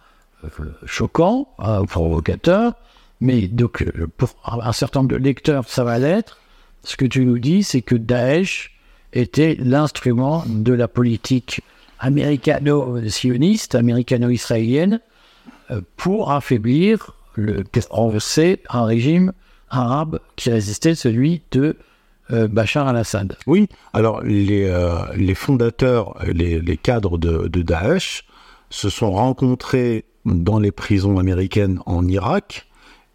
choquant, 0.87 1.49
euh, 1.61 1.85
provocateur, 1.85 2.75
mais 3.21 3.49
donc 3.49 3.82
euh, 3.82 4.06
pour 4.16 4.30
un 4.44 4.73
certain 4.73 5.00
nombre 5.00 5.12
de 5.12 5.16
lecteurs, 5.16 5.68
ça 5.68 5.85
va 5.85 5.99
l'être. 5.99 6.38
Ce 6.85 6.97
que 6.97 7.04
tu 7.04 7.25
nous 7.25 7.38
dis, 7.38 7.62
c'est 7.62 7.82
que 7.82 7.97
Daesh 7.97 8.77
était 9.12 9.56
l'instrument 9.58 10.44
de 10.46 10.72
la 10.72 10.88
politique 10.88 11.62
américano-sioniste, 11.98 13.74
américano-israélienne, 13.74 15.00
euh, 15.70 15.80
pour 15.96 16.32
affaiblir 16.32 17.14
sait, 18.18 18.60
un 18.70 18.84
régime 18.84 19.32
arabe 19.70 20.18
qui 20.36 20.50
résistait 20.50 20.94
celui 20.94 21.42
de 21.52 21.76
Bachar 22.30 22.86
al-Assad. 22.88 23.38
Oui, 23.46 23.68
alors 23.94 24.22
les, 24.22 24.70
les 25.16 25.34
fondateurs, 25.34 26.14
les, 26.26 26.60
les 26.60 26.76
cadres 26.76 27.16
de, 27.16 27.48
de, 27.48 27.62
Daesh 27.62 28.26
se 28.68 28.90
sont 28.90 29.12
rencontrés 29.12 30.04
dans 30.24 30.58
les 30.58 30.72
prisons 30.72 31.18
américaines 31.18 31.80
en 31.86 32.06
Irak. 32.06 32.66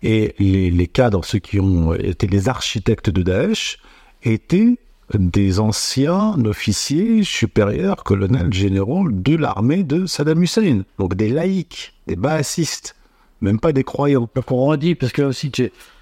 Et 0.02 0.36
les, 0.40 0.88
cadres, 0.88 1.24
ceux 1.24 1.40
qui 1.40 1.60
ont 1.60 1.94
été 1.94 2.28
les 2.28 2.50
architectes 2.50 3.10
de 3.10 3.22
Daesh, 3.22 3.78
étaient 4.24 4.78
des 5.18 5.60
anciens 5.60 6.36
officiers 6.46 7.24
supérieurs, 7.24 8.04
colonels 8.04 8.54
généraux 8.54 9.10
de 9.10 9.36
l'armée 9.36 9.84
de 9.84 10.06
Saddam 10.06 10.44
Hussein. 10.44 10.84
Donc 11.00 11.16
des 11.16 11.30
laïcs, 11.30 11.94
des 12.08 12.16
baassistes, 12.16 12.96
même 13.42 13.60
pas 13.60 13.74
des 13.74 13.84
croyants. 13.84 14.30
Donc 14.36 14.52
on 14.52 14.66
redit, 14.66 14.96
parce 14.96 15.12
que 15.12 15.22
là 15.22 15.28
aussi, 15.30 15.52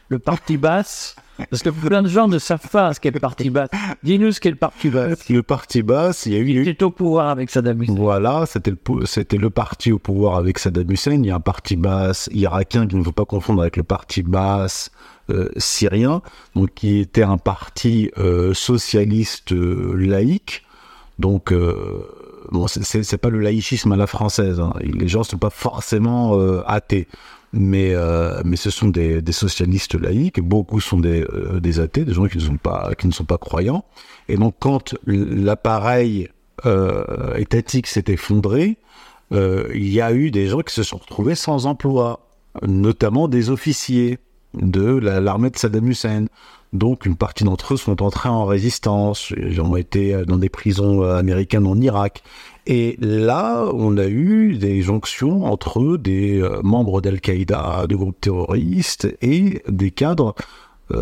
le 0.09 0.19
parti 0.19 0.57
basse, 0.57 1.15
parce 1.49 1.63
que 1.63 1.69
plein 1.69 2.01
de 2.01 2.07
gens 2.07 2.27
ne 2.27 2.37
savent 2.37 2.67
pas 2.69 2.93
ce 2.93 2.99
qu'est 2.99 3.11
le 3.11 3.19
parti 3.19 3.49
basse. 3.49 3.69
Dis-nous 4.03 4.31
ce 4.31 4.39
qu'est 4.39 4.51
le 4.51 4.55
parti 4.55 4.89
basse. 4.89 5.29
Le 5.29 5.41
parti 5.41 5.81
basse, 5.81 6.25
il 6.25 6.33
y 6.33 6.35
a 6.35 6.39
eu. 6.39 6.49
Il 6.49 6.67
était 6.67 6.83
au 6.83 6.91
pouvoir 6.91 7.29
avec 7.29 7.49
Saddam 7.49 7.81
Hussein. 7.81 7.95
Voilà, 7.95 8.45
c'était 8.45 8.71
le, 8.71 9.05
c'était 9.05 9.37
le 9.37 9.49
parti 9.49 9.91
au 9.91 9.99
pouvoir 9.99 10.35
avec 10.35 10.59
Saddam 10.59 10.91
Hussein. 10.91 11.13
Il 11.13 11.25
y 11.25 11.31
a 11.31 11.35
un 11.35 11.39
parti 11.39 11.75
basse 11.75 12.29
irakien 12.33 12.87
qu'il 12.87 12.99
ne 12.99 13.03
faut 13.03 13.11
pas 13.11 13.25
confondre 13.25 13.61
avec 13.61 13.77
le 13.77 13.83
parti 13.83 14.21
basse 14.21 14.91
syrien, 15.57 16.21
donc 16.55 16.73
qui 16.75 16.99
était 16.99 17.23
un 17.23 17.37
parti 17.37 18.11
euh, 18.17 18.53
socialiste 18.53 19.51
euh, 19.53 19.93
laïque. 19.95 20.63
Donc, 21.19 21.53
bon, 22.51 22.65
c'est 22.67 23.17
pas 23.17 23.29
le 23.29 23.39
laïcisme 23.39 23.91
à 23.91 23.95
la 23.95 24.07
française. 24.07 24.59
Hein. 24.59 24.73
Les 24.81 25.07
gens 25.07 25.19
ne 25.19 25.25
sont 25.25 25.37
pas 25.37 25.51
forcément 25.51 26.35
athées. 26.65 27.07
mais, 27.53 27.93
euh, 27.93 28.41
mais 28.45 28.55
ce 28.55 28.69
sont 28.69 28.87
des, 28.87 29.21
socialistes 29.31 29.95
laïcs, 29.95 30.39
beaucoup 30.39 30.79
sont 30.79 30.99
des, 30.99 31.21
euh, 31.21 31.59
des 31.59 31.79
athées, 31.79 32.05
des 32.05 32.13
gens 32.13 32.27
qui 32.27 32.37
ne, 32.37 32.43
sont 32.43 32.57
pas, 32.57 32.91
qui 32.97 33.07
ne 33.07 33.11
sont 33.11 33.25
pas 33.25 33.37
croyants. 33.37 33.83
Et 34.29 34.37
donc 34.37 34.55
quand 34.59 34.95
l'appareil 35.05 36.29
euh, 36.65 37.35
étatique 37.35 37.87
s'est 37.87 38.05
effondré, 38.07 38.77
euh, 39.33 39.69
il 39.73 39.89
y 39.89 40.01
a 40.01 40.13
eu 40.13 40.31
des 40.31 40.47
gens 40.47 40.61
qui 40.61 40.73
se 40.73 40.83
sont 40.83 40.97
retrouvés 40.97 41.35
sans 41.35 41.65
emploi, 41.65 42.27
notamment 42.61 43.27
des 43.27 43.49
officiers 43.49 44.19
de 44.53 44.97
l'armée 44.97 45.49
de 45.49 45.57
Saddam 45.57 45.87
Hussein. 45.87 46.25
Donc 46.73 47.05
une 47.05 47.17
partie 47.17 47.43
d'entre 47.43 47.73
eux 47.73 47.77
sont 47.77 48.01
entrés 48.01 48.29
en 48.29 48.45
résistance, 48.45 49.33
ils 49.35 49.59
ont 49.59 49.75
été 49.75 50.23
dans 50.25 50.37
des 50.37 50.47
prisons 50.47 51.03
américaines 51.03 51.67
en 51.67 51.75
Irak. 51.81 52.23
Et 52.67 52.95
là, 52.99 53.65
on 53.73 53.97
a 53.97 54.05
eu 54.05 54.55
des 54.55 54.81
jonctions 54.81 55.45
entre 55.45 55.97
des 55.97 56.39
euh, 56.39 56.61
membres 56.61 57.01
d'Al-Qaïda, 57.01 57.87
des 57.89 57.95
groupes 57.95 58.21
terroristes, 58.21 59.07
et 59.21 59.63
des 59.67 59.89
cadres, 59.89 60.35
euh, 60.37 60.43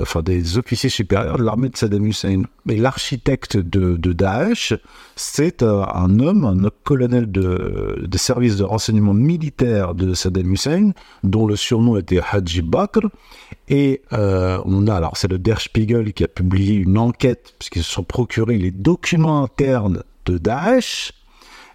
enfin 0.02 0.22
des 0.22 0.58
officiers 0.58 0.90
supérieurs 0.90 1.38
de 1.38 1.44
l'armée 1.44 1.70
de 1.70 1.78
Saddam 1.78 2.06
Hussein. 2.06 2.44
Mais 2.66 2.76
l'architecte 2.76 3.58
de, 3.58 3.96
Daesh, 4.14 4.74
c'est 5.16 5.64
euh, 5.64 5.84
un 5.94 6.20
homme, 6.20 6.46
un 6.46 6.70
colonel 6.84 7.32
de, 7.32 8.06
de 8.06 8.18
service 8.18 8.58
de 8.58 8.64
renseignement 8.64 9.14
militaire 9.14 9.96
de 9.96 10.14
Saddam 10.14 10.52
Hussein, 10.52 10.92
dont 11.24 11.48
le 11.48 11.56
surnom 11.56 11.98
était 11.98 12.22
Haji 12.32 12.62
Bakr. 12.62 13.08
Et 13.68 14.02
on 14.12 14.88
a, 14.88 14.96
alors 14.96 15.16
c'est 15.16 15.30
le 15.30 15.38
Der 15.38 15.62
Spiegel 15.62 16.14
qui 16.14 16.24
a 16.24 16.28
publié 16.28 16.76
une 16.76 16.98
enquête, 16.98 17.54
puisqu'ils 17.60 17.84
se 17.84 17.92
sont 17.92 18.04
procurés 18.04 18.58
les 18.58 18.72
documents 18.72 19.44
internes 19.44 20.04
de 20.26 20.38
Daesh, 20.38 21.14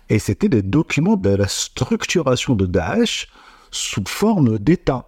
et 0.08 0.18
c'était 0.18 0.48
des 0.48 0.62
documents 0.62 1.16
de 1.16 1.30
la 1.30 1.48
structuration 1.48 2.54
de 2.54 2.66
Daesh 2.66 3.28
sous 3.70 4.04
forme 4.06 4.58
d'État, 4.58 5.06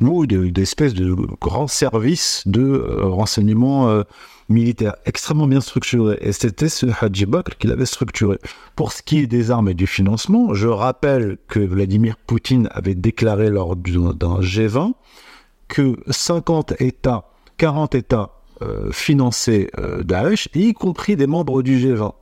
ou 0.00 0.26
d'espèces 0.26 0.94
de, 0.94 1.14
grands 1.40 1.66
services 1.66 2.42
de 2.46 2.62
euh, 2.62 3.04
renseignement 3.04 3.88
euh, 3.88 4.02
militaire 4.48 4.94
extrêmement 5.06 5.46
bien 5.46 5.60
structurés. 5.60 6.18
Et 6.20 6.32
c'était 6.32 6.68
ce 6.68 6.86
Haji 7.00 7.26
Bakr 7.26 7.56
qui 7.58 7.66
l'avait 7.66 7.86
structuré. 7.86 8.38
Pour 8.76 8.92
ce 8.92 9.02
qui 9.02 9.18
est 9.20 9.26
des 9.26 9.50
armes 9.50 9.68
et 9.68 9.74
du 9.74 9.86
financement, 9.86 10.54
je 10.54 10.68
rappelle 10.68 11.38
que 11.48 11.60
Vladimir 11.60 12.16
Poutine 12.16 12.68
avait 12.72 12.94
déclaré 12.94 13.50
lors 13.50 13.76
d'un 13.76 14.40
G20 14.40 14.92
que 15.68 15.96
50 16.08 16.80
États, 16.80 17.30
40 17.58 17.94
États 17.94 18.30
euh, 18.62 18.90
finançaient 18.90 19.70
Daesh, 20.02 20.48
y 20.54 20.72
compris 20.72 21.16
des 21.16 21.26
membres 21.26 21.62
du 21.62 21.78
G20. 21.78 22.12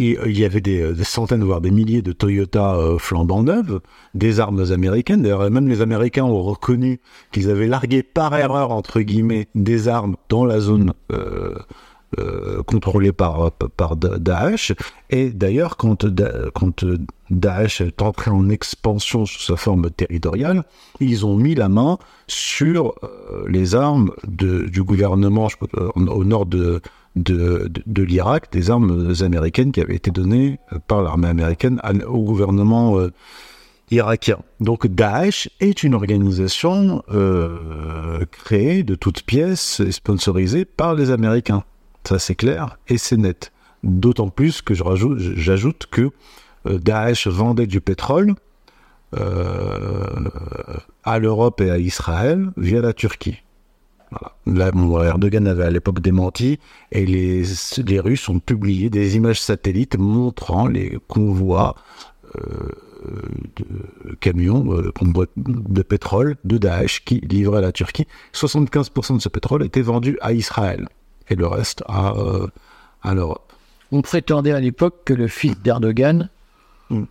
Il 0.00 0.38
y 0.38 0.44
avait 0.44 0.60
des, 0.60 0.94
centaines, 1.02 1.42
voire 1.42 1.60
des 1.60 1.72
milliers 1.72 2.02
de 2.02 2.12
Toyota 2.12 2.76
euh, 2.76 2.98
flambant 2.98 3.42
neuves, 3.42 3.80
des 4.14 4.38
armes 4.38 4.64
américaines. 4.70 5.22
D'ailleurs, 5.22 5.50
même 5.50 5.68
les 5.68 5.80
Américains 5.80 6.22
ont 6.22 6.40
reconnu 6.40 7.00
qu'ils 7.32 7.50
avaient 7.50 7.66
largué 7.66 8.04
par 8.04 8.32
erreur, 8.36 8.70
entre 8.70 9.00
guillemets, 9.00 9.48
des 9.56 9.88
armes 9.88 10.14
dans 10.28 10.44
la 10.44 10.60
zone 10.60 10.92
euh, 11.12 11.56
euh 12.20 12.62
contrôlée 12.62 13.10
par, 13.10 13.50
par 13.50 13.96
Daesh. 13.96 14.72
Et 15.10 15.30
d'ailleurs, 15.30 15.76
quand, 15.76 16.06
quand 16.54 16.84
Daesh 17.30 17.80
est 17.80 18.00
entré 18.00 18.30
en 18.30 18.48
expansion 18.50 19.26
sous 19.26 19.40
sa 19.40 19.56
forme 19.56 19.90
territoriale, 19.90 20.62
ils 21.00 21.26
ont 21.26 21.34
mis 21.34 21.56
la 21.56 21.68
main 21.68 21.98
sur 22.28 22.94
les 23.48 23.74
armes 23.74 24.12
du 24.28 24.82
gouvernement 24.84 25.48
au 25.96 26.24
nord 26.24 26.46
de 26.46 26.80
de, 27.22 28.02
l'Irak, 28.02 28.50
des 28.52 28.70
armes 28.70 29.14
américaines 29.20 29.72
qui 29.72 29.80
avaient 29.80 29.96
été 29.96 30.10
données 30.10 30.58
par 30.86 31.02
l'armée 31.02 31.28
américaine 31.28 31.80
au 32.06 32.22
gouvernement 32.22 32.98
euh, 32.98 33.12
irakien. 33.90 34.38
Donc 34.60 34.86
Daesh 34.86 35.48
est 35.60 35.82
une 35.82 35.94
organisation 35.94 37.02
euh, 37.10 38.24
créée 38.30 38.82
de 38.82 38.94
toutes 38.94 39.22
pièces 39.22 39.80
et 39.80 39.92
sponsorisée 39.92 40.64
par 40.64 40.94
les 40.94 41.10
Américains. 41.10 41.64
Ça 42.04 42.18
c'est 42.18 42.34
clair 42.34 42.78
et 42.88 42.98
c'est 42.98 43.16
net. 43.16 43.52
D'autant 43.82 44.28
plus 44.28 44.62
que 44.62 44.74
j'ajoute 44.74 45.86
que 45.90 46.10
euh, 46.66 46.78
Daesh 46.78 47.26
vendait 47.26 47.66
du 47.66 47.80
pétrole 47.80 48.34
à 51.02 51.18
l'Europe 51.18 51.62
et 51.62 51.70
à 51.70 51.78
Israël 51.78 52.50
via 52.58 52.82
la 52.82 52.92
Turquie. 52.92 53.38
Là, 54.46 54.70
Erdogan 55.04 55.46
avait 55.46 55.64
à 55.64 55.70
l'époque 55.70 56.00
démenti 56.00 56.58
et 56.92 57.04
les, 57.04 57.42
les 57.86 58.00
Russes 58.00 58.28
ont 58.28 58.38
publié 58.38 58.88
des 58.88 59.16
images 59.16 59.40
satellites 59.40 59.98
montrant 59.98 60.66
les 60.66 60.98
convois 61.08 61.74
euh, 62.36 62.70
de 63.56 64.14
camions 64.16 64.72
euh, 64.72 64.92
de 65.36 65.82
pétrole 65.82 66.36
de 66.44 66.58
Daesh 66.58 67.04
qui 67.04 67.20
livraient 67.20 67.58
à 67.58 67.62
la 67.62 67.72
Turquie. 67.72 68.06
75% 68.34 69.16
de 69.16 69.20
ce 69.20 69.28
pétrole 69.28 69.64
était 69.64 69.82
vendu 69.82 70.18
à 70.20 70.32
Israël 70.32 70.88
et 71.28 71.34
le 71.34 71.46
reste 71.46 71.84
à, 71.86 72.14
euh, 72.16 72.48
à 73.02 73.14
l'Europe. 73.14 73.52
On 73.92 74.02
prétendait 74.02 74.52
à 74.52 74.60
l'époque 74.60 75.02
que 75.04 75.14
le 75.14 75.28
fils 75.28 75.58
d'Erdogan 75.60 76.28
hmm. 76.90 77.04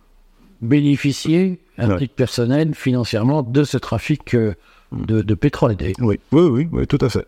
bénéficiait, 0.60 1.58
à 1.78 1.96
titre 1.96 2.14
personnel, 2.14 2.74
financièrement, 2.74 3.42
de 3.42 3.64
ce 3.64 3.78
trafic 3.78 4.36
de, 4.92 5.34
pétrole. 5.34 5.76
Oui, 6.00 6.18
oui, 6.32 6.68
oui, 6.72 6.86
tout 6.86 6.98
à 7.00 7.08
fait. 7.08 7.26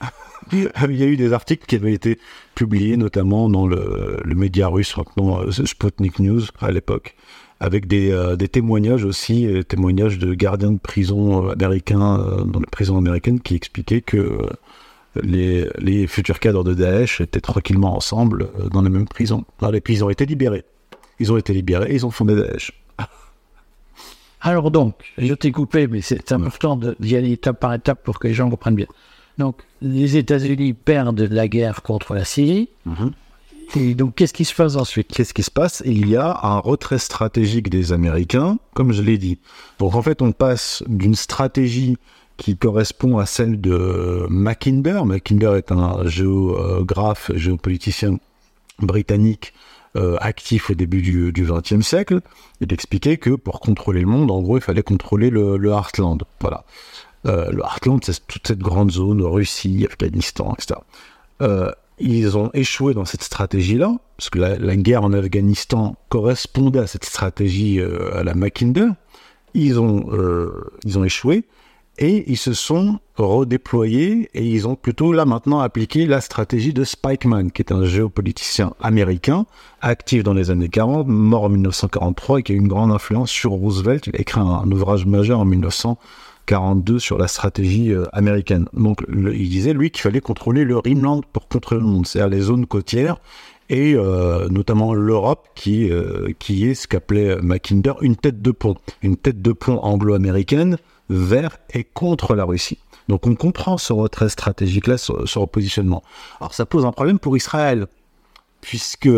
Il 0.52 0.96
y 0.96 1.02
a 1.02 1.06
eu 1.06 1.16
des 1.16 1.32
articles 1.32 1.66
qui 1.66 1.76
avaient 1.76 1.92
été 1.92 2.18
publiés, 2.54 2.96
notamment 2.96 3.48
dans 3.48 3.66
le, 3.66 4.22
média 4.26 4.68
russe, 4.68 4.96
maintenant 4.96 5.40
euh, 5.40 5.50
Sputnik 5.50 6.18
News 6.18 6.42
à 6.60 6.70
l'époque, 6.70 7.16
avec 7.60 7.86
des, 7.86 8.10
euh, 8.10 8.36
témoignages 8.36 9.04
aussi, 9.04 9.46
euh, 9.46 9.62
témoignages 9.62 10.18
de 10.18 10.34
gardiens 10.34 10.72
de 10.72 10.78
prison 10.78 11.48
américains 11.50 12.44
dans 12.46 12.60
les 12.60 12.66
prisons 12.66 12.98
américaines 12.98 13.40
qui 13.40 13.54
expliquaient 13.54 14.00
que 14.00 14.38
les, 15.22 16.06
futurs 16.06 16.38
cadres 16.38 16.64
de 16.64 16.74
Daesh 16.74 17.20
étaient 17.20 17.40
tranquillement 17.40 17.96
ensemble 17.96 18.50
dans 18.70 18.82
les 18.82 18.90
mêmes 18.90 19.08
prisons. 19.08 19.44
les 19.72 19.80
prisons 19.80 20.06
ont 20.06 20.10
été 20.10 20.26
libérés. 20.26 20.64
Ils 21.18 21.32
ont 21.32 21.36
été 21.36 21.52
libérés 21.52 21.90
et 21.90 21.94
ils 21.94 22.06
ont 22.06 22.10
fondé 22.10 22.36
Daesh. 22.36 22.72
Alors 24.40 24.70
donc, 24.70 25.12
je 25.18 25.34
t'ai 25.34 25.52
coupé, 25.52 25.86
mais 25.86 26.00
c'est 26.00 26.32
important 26.32 26.78
d'y 27.00 27.16
aller 27.16 27.32
étape 27.32 27.60
par 27.60 27.74
étape 27.74 28.02
pour 28.04 28.18
que 28.18 28.28
les 28.28 28.34
gens 28.34 28.48
comprennent 28.48 28.76
bien. 28.76 28.86
Donc, 29.36 29.62
les 29.80 30.16
États-Unis 30.16 30.74
perdent 30.74 31.20
la 31.20 31.48
guerre 31.48 31.82
contre 31.82 32.14
la 32.14 32.24
Syrie. 32.24 32.68
Mhm. 32.86 33.12
Et 33.76 33.94
donc, 33.94 34.14
qu'est-ce 34.14 34.32
qui 34.32 34.44
se 34.44 34.54
passe 34.54 34.76
ensuite? 34.76 35.08
Qu'est-ce 35.08 35.34
qui 35.34 35.42
se 35.42 35.50
passe? 35.50 35.82
Il 35.84 36.08
y 36.08 36.16
a 36.16 36.40
un 36.42 36.58
retrait 36.58 36.98
stratégique 36.98 37.68
des 37.68 37.92
Américains, 37.92 38.58
comme 38.74 38.92
je 38.92 39.02
l'ai 39.02 39.18
dit. 39.18 39.38
Donc, 39.78 39.94
en 39.94 40.02
fait, 40.02 40.22
on 40.22 40.32
passe 40.32 40.82
d'une 40.86 41.14
stratégie 41.14 41.96
qui 42.38 42.56
correspond 42.56 43.18
à 43.18 43.26
celle 43.26 43.60
de 43.60 44.26
Mackinder. 44.30 45.02
Mackinder 45.04 45.54
est 45.56 45.70
un 45.70 46.06
géographe, 46.06 47.30
géopoliticien 47.34 48.18
britannique 48.78 49.52
euh, 49.96 50.16
actif 50.20 50.70
au 50.70 50.74
début 50.74 51.02
du 51.02 51.32
XXe 51.32 51.80
siècle, 51.80 52.20
il 52.60 52.72
expliquait 52.72 53.16
que 53.16 53.30
pour 53.30 53.60
contrôler 53.60 54.00
le 54.00 54.06
monde, 54.06 54.30
en 54.30 54.40
gros, 54.42 54.58
il 54.58 54.62
fallait 54.62 54.82
contrôler 54.82 55.30
le, 55.30 55.70
Heartland. 55.70 56.24
Voilà. 56.40 56.64
Euh, 57.26 57.50
le 57.50 57.62
Heartland, 57.62 58.00
c'est 58.04 58.26
toute 58.26 58.46
cette 58.46 58.58
grande 58.58 58.90
zone, 58.90 59.22
Russie, 59.22 59.86
Afghanistan, 59.88 60.54
etc. 60.54 60.80
Euh, 61.40 61.70
ils 61.98 62.36
ont 62.36 62.50
échoué 62.54 62.94
dans 62.94 63.04
cette 63.04 63.22
stratégie-là, 63.22 63.96
parce 64.16 64.30
que 64.30 64.38
la, 64.38 64.76
guerre 64.76 65.02
en 65.02 65.12
Afghanistan 65.12 65.96
correspondait 66.10 66.80
à 66.80 66.86
cette 66.86 67.04
stratégie 67.04 67.80
à 67.80 68.22
la 68.22 68.34
Mackinder. 68.34 68.88
Ils 69.54 69.80
ont, 69.80 70.06
ils 70.84 70.98
ont 70.98 71.04
échoué 71.04 71.44
et 71.98 72.24
ils 72.30 72.36
se 72.36 72.52
sont 72.52 73.00
redéployés 73.16 74.30
et 74.32 74.44
ils 74.44 74.68
ont 74.68 74.76
plutôt 74.76 75.12
là 75.12 75.24
maintenant 75.24 75.58
appliqué 75.58 76.06
la 76.06 76.20
stratégie 76.20 76.72
de 76.72 76.84
Spikeman, 76.84 77.50
qui 77.50 77.62
est 77.62 77.72
un 77.72 77.84
géopoliticien 77.84 78.74
américain, 78.80 79.46
actif 79.80 80.22
dans 80.22 80.34
les 80.34 80.50
années 80.50 80.68
40, 80.68 81.08
mort 81.08 81.44
en 81.44 81.48
1943 81.48 82.38
et 82.38 82.42
qui 82.44 82.52
a 82.52 82.54
eu 82.54 82.58
une 82.58 82.68
grande 82.68 82.92
influence 82.92 83.30
sur 83.30 83.50
Roosevelt. 83.50 84.06
Il 84.06 84.16
a 84.16 84.20
écrit 84.20 84.40
un, 84.40 84.70
ouvrage 84.70 85.06
majeur 85.06 85.40
en 85.40 85.44
1942 85.44 87.00
sur 87.00 87.18
la 87.18 87.26
stratégie 87.26 87.92
euh, 87.92 88.04
américaine. 88.12 88.66
Donc 88.72 89.04
il 89.08 89.48
disait, 89.48 89.72
lui, 89.72 89.90
qu'il 89.90 90.02
fallait 90.02 90.20
contrôler 90.20 90.64
le 90.64 90.78
Rimland 90.78 91.22
pour 91.32 91.48
contrôler 91.48 91.80
le 91.80 91.88
monde, 91.88 92.06
c'est-à-dire 92.06 92.36
les 92.36 92.42
zones 92.42 92.66
côtières 92.66 93.16
et 93.70 93.94
euh, 93.94 94.48
notamment 94.48 94.94
l'Europe 94.94 95.48
qui, 95.54 95.90
euh, 95.90 96.28
qui 96.38 96.66
est 96.66 96.74
ce 96.74 96.88
qu'appelait 96.88 97.36
Mackinder 97.42 97.92
une 98.00 98.16
tête 98.16 98.40
de 98.40 98.50
pont, 98.50 98.76
une 99.02 99.16
tête 99.16 99.42
de 99.42 99.52
pont 99.52 99.78
anglo-américaine 99.82 100.78
vers 101.08 101.58
et 101.72 101.84
contre 101.84 102.34
la 102.34 102.44
Russie. 102.44 102.78
Donc 103.08 103.26
on 103.26 103.34
comprend 103.34 103.78
ce 103.78 103.92
retrait 103.92 104.28
stratégique-là, 104.28 104.98
ce, 104.98 105.38
repositionnement. 105.38 106.02
Alors 106.40 106.54
ça 106.54 106.66
pose 106.66 106.84
un 106.84 106.92
problème 106.92 107.18
pour 107.18 107.36
Israël, 107.36 107.86
puisque 108.60 109.08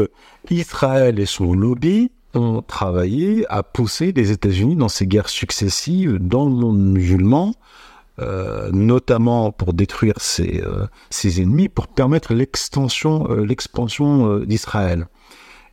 Israël 0.50 1.18
et 1.18 1.26
son 1.26 1.52
lobby 1.52 2.11
ont 2.35 2.62
travaillé 2.62 3.44
à 3.49 3.64
pousser 3.64 4.12
les 4.12 4.30
États-Unis 4.30 4.76
dans 4.76 4.88
ces 4.88 5.06
guerres 5.06 5.28
successives 5.28 6.18
dans 6.20 6.44
le 6.44 6.52
monde 6.52 6.80
musulman, 6.80 7.54
euh, 8.20 8.70
notamment 8.73 9.50
pour 9.50 9.73
détruire 9.73 10.20
ses, 10.20 10.62
euh, 10.64 10.87
ses, 11.09 11.42
ennemis, 11.42 11.68
pour 11.68 11.88
permettre 11.88 12.35
l'extension, 12.35 13.28
euh, 13.30 13.44
l'expansion 13.44 14.38
d'Israël. 14.40 15.09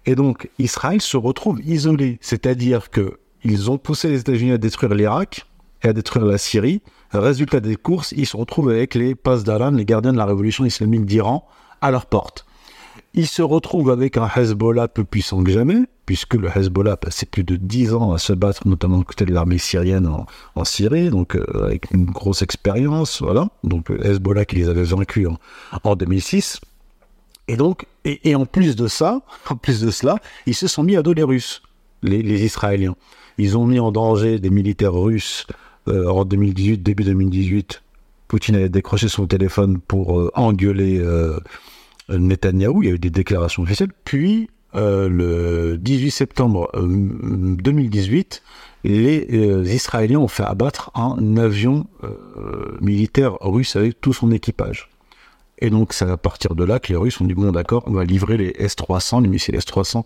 Et 0.07 0.15
donc 0.15 0.49
Israël 0.57 1.01
se 1.01 1.17
retrouve 1.17 1.61
isolé, 1.63 2.17
c'est-à-dire 2.21 2.89
que 2.89 3.19
ils 3.43 3.69
ont 3.69 3.77
poussé 3.77 4.09
les 4.09 4.19
États-Unis 4.19 4.53
à 4.53 4.57
détruire 4.57 4.93
l'Irak, 4.93 5.46
et 5.83 5.89
à 5.89 5.93
détruire 5.93 6.25
la 6.25 6.37
Syrie. 6.37 6.81
Résultat 7.11 7.59
des 7.59 7.75
courses, 7.75 8.13
ils 8.15 8.25
se 8.25 8.37
retrouvent 8.37 8.69
avec 8.69 8.95
les 8.95 9.15
Pasdaran, 9.15 9.71
les 9.71 9.85
gardiens 9.85 10.13
de 10.13 10.17
la 10.17 10.25
révolution 10.25 10.65
islamique 10.65 11.05
d'Iran, 11.05 11.47
à 11.81 11.91
leur 11.91 12.05
porte. 12.05 12.45
Ils 13.13 13.27
se 13.27 13.41
retrouvent 13.41 13.89
avec 13.89 14.17
un 14.17 14.29
Hezbollah 14.35 14.87
plus 14.87 15.05
puissant 15.05 15.43
que 15.43 15.51
jamais, 15.51 15.85
puisque 16.05 16.35
le 16.35 16.49
Hezbollah 16.55 16.93
a 16.93 16.97
passé 16.97 17.25
plus 17.25 17.43
de 17.43 17.55
10 17.55 17.93
ans 17.93 18.11
à 18.11 18.17
se 18.17 18.33
battre, 18.33 18.67
notamment 18.67 19.01
côté 19.01 19.25
de 19.25 19.33
l'armée 19.33 19.57
syrienne 19.57 20.07
en, 20.55 20.63
Syrie, 20.65 21.09
donc 21.09 21.35
euh, 21.35 21.65
avec 21.65 21.91
une 21.91 22.05
grosse 22.05 22.41
expérience, 22.41 23.21
voilà. 23.21 23.49
Donc 23.63 23.89
Hezbollah 23.89 24.45
qui 24.45 24.57
les 24.57 24.69
avait 24.69 24.83
vaincus 24.83 25.27
en, 25.83 25.95
2006. 25.95 26.61
Et 27.47 27.55
donc, 27.55 27.87
et, 28.05 28.35
en 28.35 28.45
plus 28.45 28.75
de 28.75 28.87
ça, 28.87 29.21
en 29.49 29.55
plus 29.55 29.81
de 29.81 29.89
cela, 29.89 30.17
ils 30.45 30.55
se 30.55 30.67
sont 30.67 30.83
mis 30.83 30.95
à 30.95 31.01
dos 31.01 31.13
les 31.13 31.23
Russes, 31.23 31.63
les, 32.03 32.45
Israéliens. 32.45 32.95
Ils 33.37 33.57
ont 33.57 33.65
mis 33.65 33.79
en 33.79 33.91
danger 33.91 34.39
des 34.39 34.49
militaires 34.49 34.93
russes 34.93 35.47
euh, 35.87 36.07
en 36.07 36.25
2018, 36.25 36.83
début 36.83 37.03
2018. 37.03 37.81
Poutine 38.27 38.55
avait 38.55 38.69
décroché 38.69 39.07
son 39.07 39.25
téléphone 39.25 39.79
pour 39.79 40.19
euh, 40.19 40.31
engueuler 40.35 41.01
Netanyahou, 42.09 42.83
il 42.83 42.89
y 42.89 42.91
a 42.91 42.95
eu 42.95 42.99
des 42.99 43.09
déclarations 43.09 43.63
officielles, 43.63 43.91
puis 44.05 44.49
euh, 44.75 45.07
le 45.09 45.77
18 45.77 46.11
septembre 46.11 46.69
2018, 46.75 48.43
euh, 48.85 48.89
les 48.89 49.27
euh, 49.31 49.63
Israéliens 49.63 50.19
ont 50.19 50.27
fait 50.27 50.43
abattre 50.43 50.91
un 50.93 51.37
avion 51.37 51.87
militaire 52.81 53.37
russe 53.41 53.75
avec 53.75 53.99
tout 54.01 54.13
son 54.13 54.31
équipage. 54.31 54.89
Et 55.59 55.69
donc 55.69 55.93
c'est 55.93 56.09
à 56.09 56.17
partir 56.17 56.53
de 56.53 56.63
là 56.63 56.79
que 56.79 56.89
les 56.89 56.95
Russes 56.95 57.19
ont 57.19 57.25
dit 57.25 57.33
bon 57.33 57.51
d'accord, 57.51 57.83
on 57.87 57.93
va 57.93 58.03
livrer 58.03 58.37
les 58.37 58.53
S-300, 58.59 59.23
les 59.23 59.27
missiles 59.27 59.55
S-300 59.55 60.03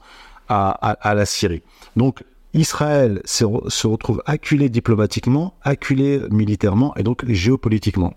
à, 0.47 1.13
la 1.15 1.25
Syrie. 1.25 1.61
Donc 1.95 2.23
Israël 2.53 3.21
se, 3.25 3.45
retrouve 3.87 4.21
acculé 4.25 4.69
diplomatiquement, 4.69 5.53
acculé 5.63 6.21
militairement 6.29 6.95
et 6.97 7.03
donc 7.03 7.25
géopolitiquement. 7.27 8.13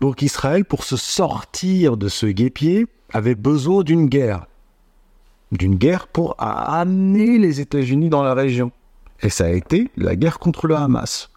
Donc 0.00 0.22
Israël, 0.22 0.64
pour 0.64 0.84
se 0.84 0.96
sortir 0.96 1.96
de 1.96 2.08
ce 2.08 2.26
guépier, 2.26 2.86
avait 3.12 3.34
besoin 3.34 3.82
d'une 3.82 4.06
guerre. 4.06 4.46
D'une 5.52 5.76
guerre 5.76 6.06
pour 6.08 6.34
amener 6.38 7.38
les 7.38 7.60
États-Unis 7.60 8.08
dans 8.08 8.22
la 8.22 8.34
région. 8.34 8.72
Et 9.22 9.28
ça 9.28 9.44
a 9.44 9.50
été 9.50 9.90
la 9.96 10.16
guerre 10.16 10.38
contre 10.38 10.66
le 10.66 10.76
Hamas. 10.76 11.30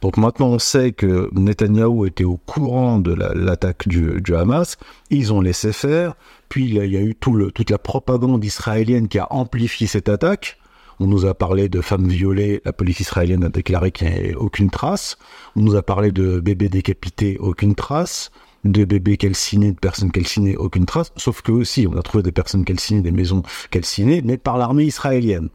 Donc 0.00 0.16
maintenant 0.16 0.48
on 0.48 0.58
sait 0.58 0.90
que 0.92 1.30
Netanyahou 1.32 2.06
était 2.06 2.24
au 2.24 2.36
courant 2.36 2.98
de 2.98 3.14
l'attaque 3.14 3.86
du, 3.86 4.34
Hamas, 4.34 4.76
ils 5.10 5.32
ont 5.32 5.40
laissé 5.40 5.72
faire, 5.72 6.14
puis 6.48 6.64
il 6.64 6.74
y 6.74 6.96
a, 6.96 7.00
eu 7.00 7.14
toute 7.14 7.70
la 7.70 7.78
propagande 7.78 8.44
israélienne 8.44 9.06
qui 9.06 9.20
a 9.20 9.32
amplifié 9.32 9.86
cette 9.86 10.08
attaque, 10.08 10.58
on 11.00 11.06
nous 11.06 11.26
a 11.26 11.34
parlé 11.34 11.68
de 11.68 11.80
femmes 11.80 12.08
violées, 12.08 12.60
la 12.64 12.72
police 12.72 13.00
israélienne 13.00 13.44
a 13.44 13.48
déclaré 13.48 13.90
qu'il 13.92 14.08
n'y 14.08 14.14
avait 14.14 14.34
aucune 14.34 14.70
trace. 14.70 15.16
On 15.56 15.62
nous 15.62 15.74
a 15.74 15.82
parlé 15.82 16.12
de 16.12 16.40
bébés 16.40 16.68
décapités, 16.68 17.38
aucune 17.38 17.74
trace. 17.74 18.30
De 18.64 18.84
bébés 18.84 19.16
calcinés, 19.16 19.72
de 19.72 19.78
personnes 19.78 20.12
calcinées, 20.12 20.56
aucune 20.56 20.86
trace. 20.86 21.12
Sauf 21.16 21.42
que 21.42 21.50
aussi, 21.50 21.88
on 21.88 21.98
a 21.98 22.02
trouvé 22.02 22.22
des 22.22 22.30
personnes 22.30 22.64
calcinées, 22.64 23.00
des 23.00 23.10
maisons 23.10 23.42
calcinées, 23.72 24.22
mais 24.24 24.36
par 24.36 24.56
l'armée 24.56 24.84
israélienne. 24.84 25.48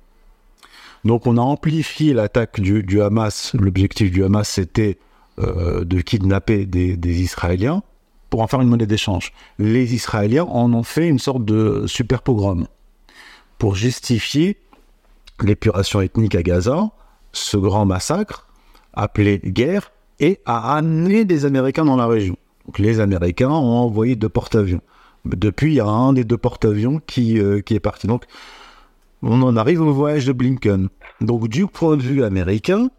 Donc 1.06 1.26
on 1.26 1.38
a 1.38 1.42
amplifié 1.42 2.14
l'attaque 2.14 2.60
du, 2.60 3.02
Hamas. 3.02 3.54
L'objectif 3.54 4.12
du 4.12 4.26
Hamas, 4.26 4.50
c'était 4.50 4.98
euh, 5.40 5.86
de 5.86 6.02
kidnapper 6.02 6.66
des, 6.66 6.98
des 6.98 7.22
Israéliens 7.22 7.82
pour 8.30 8.42
en 8.42 8.48
faire 8.48 8.60
une 8.60 8.68
monnaie 8.68 8.88
d'échange. 8.88 9.32
Les 9.58 9.94
Israéliens 9.96 10.44
en 10.44 10.74
ont 10.74 10.84
fait 10.84 11.08
une 11.08 11.20
sorte 11.20 11.46
de 11.46 11.86
super 11.88 12.22
pogrom 12.22 12.68
pour 13.58 13.76
justifier 13.76 14.58
l'épuration 15.44 16.02
ethnique 16.02 16.36
à 16.36 16.44
Gaza, 16.44 16.90
ce 17.32 17.58
grand 17.58 17.86
massacre, 17.86 18.48
appelé 18.94 19.40
guerre, 19.44 19.92
et 20.20 20.40
a 20.46 20.76
amené 20.76 21.26
des 21.26 21.46
Américains 21.46 21.86
dans 21.86 21.96
la 21.96 22.08
région. 22.08 22.38
Donc 22.66 22.80
les 22.80 23.00
Américains 23.00 23.50
ont 23.50 23.78
envoyé 23.78 24.16
deux 24.16 24.30
porte-avions. 24.30 24.82
Depuis, 25.26 25.72
il 25.72 25.76
y 25.76 25.80
a 25.80 25.88
un 25.88 26.14
des 26.14 26.24
deux 26.24 26.38
porte-avions 26.38 27.02
qui, 27.06 27.40
euh, 27.40 27.62
qui 27.62 27.76
est 27.76 27.80
parti. 27.80 28.08
Donc, 28.08 28.24
on 29.22 29.42
en 29.42 29.58
arrive 29.58 29.82
au 29.82 29.92
voyage 29.92 30.26
de 30.26 30.32
Blinken. 30.32 30.90
Donc, 31.22 31.48
du 31.50 31.68
point 31.68 31.98
de 31.98 32.02
vue 32.02 32.24
américain, 32.24 32.90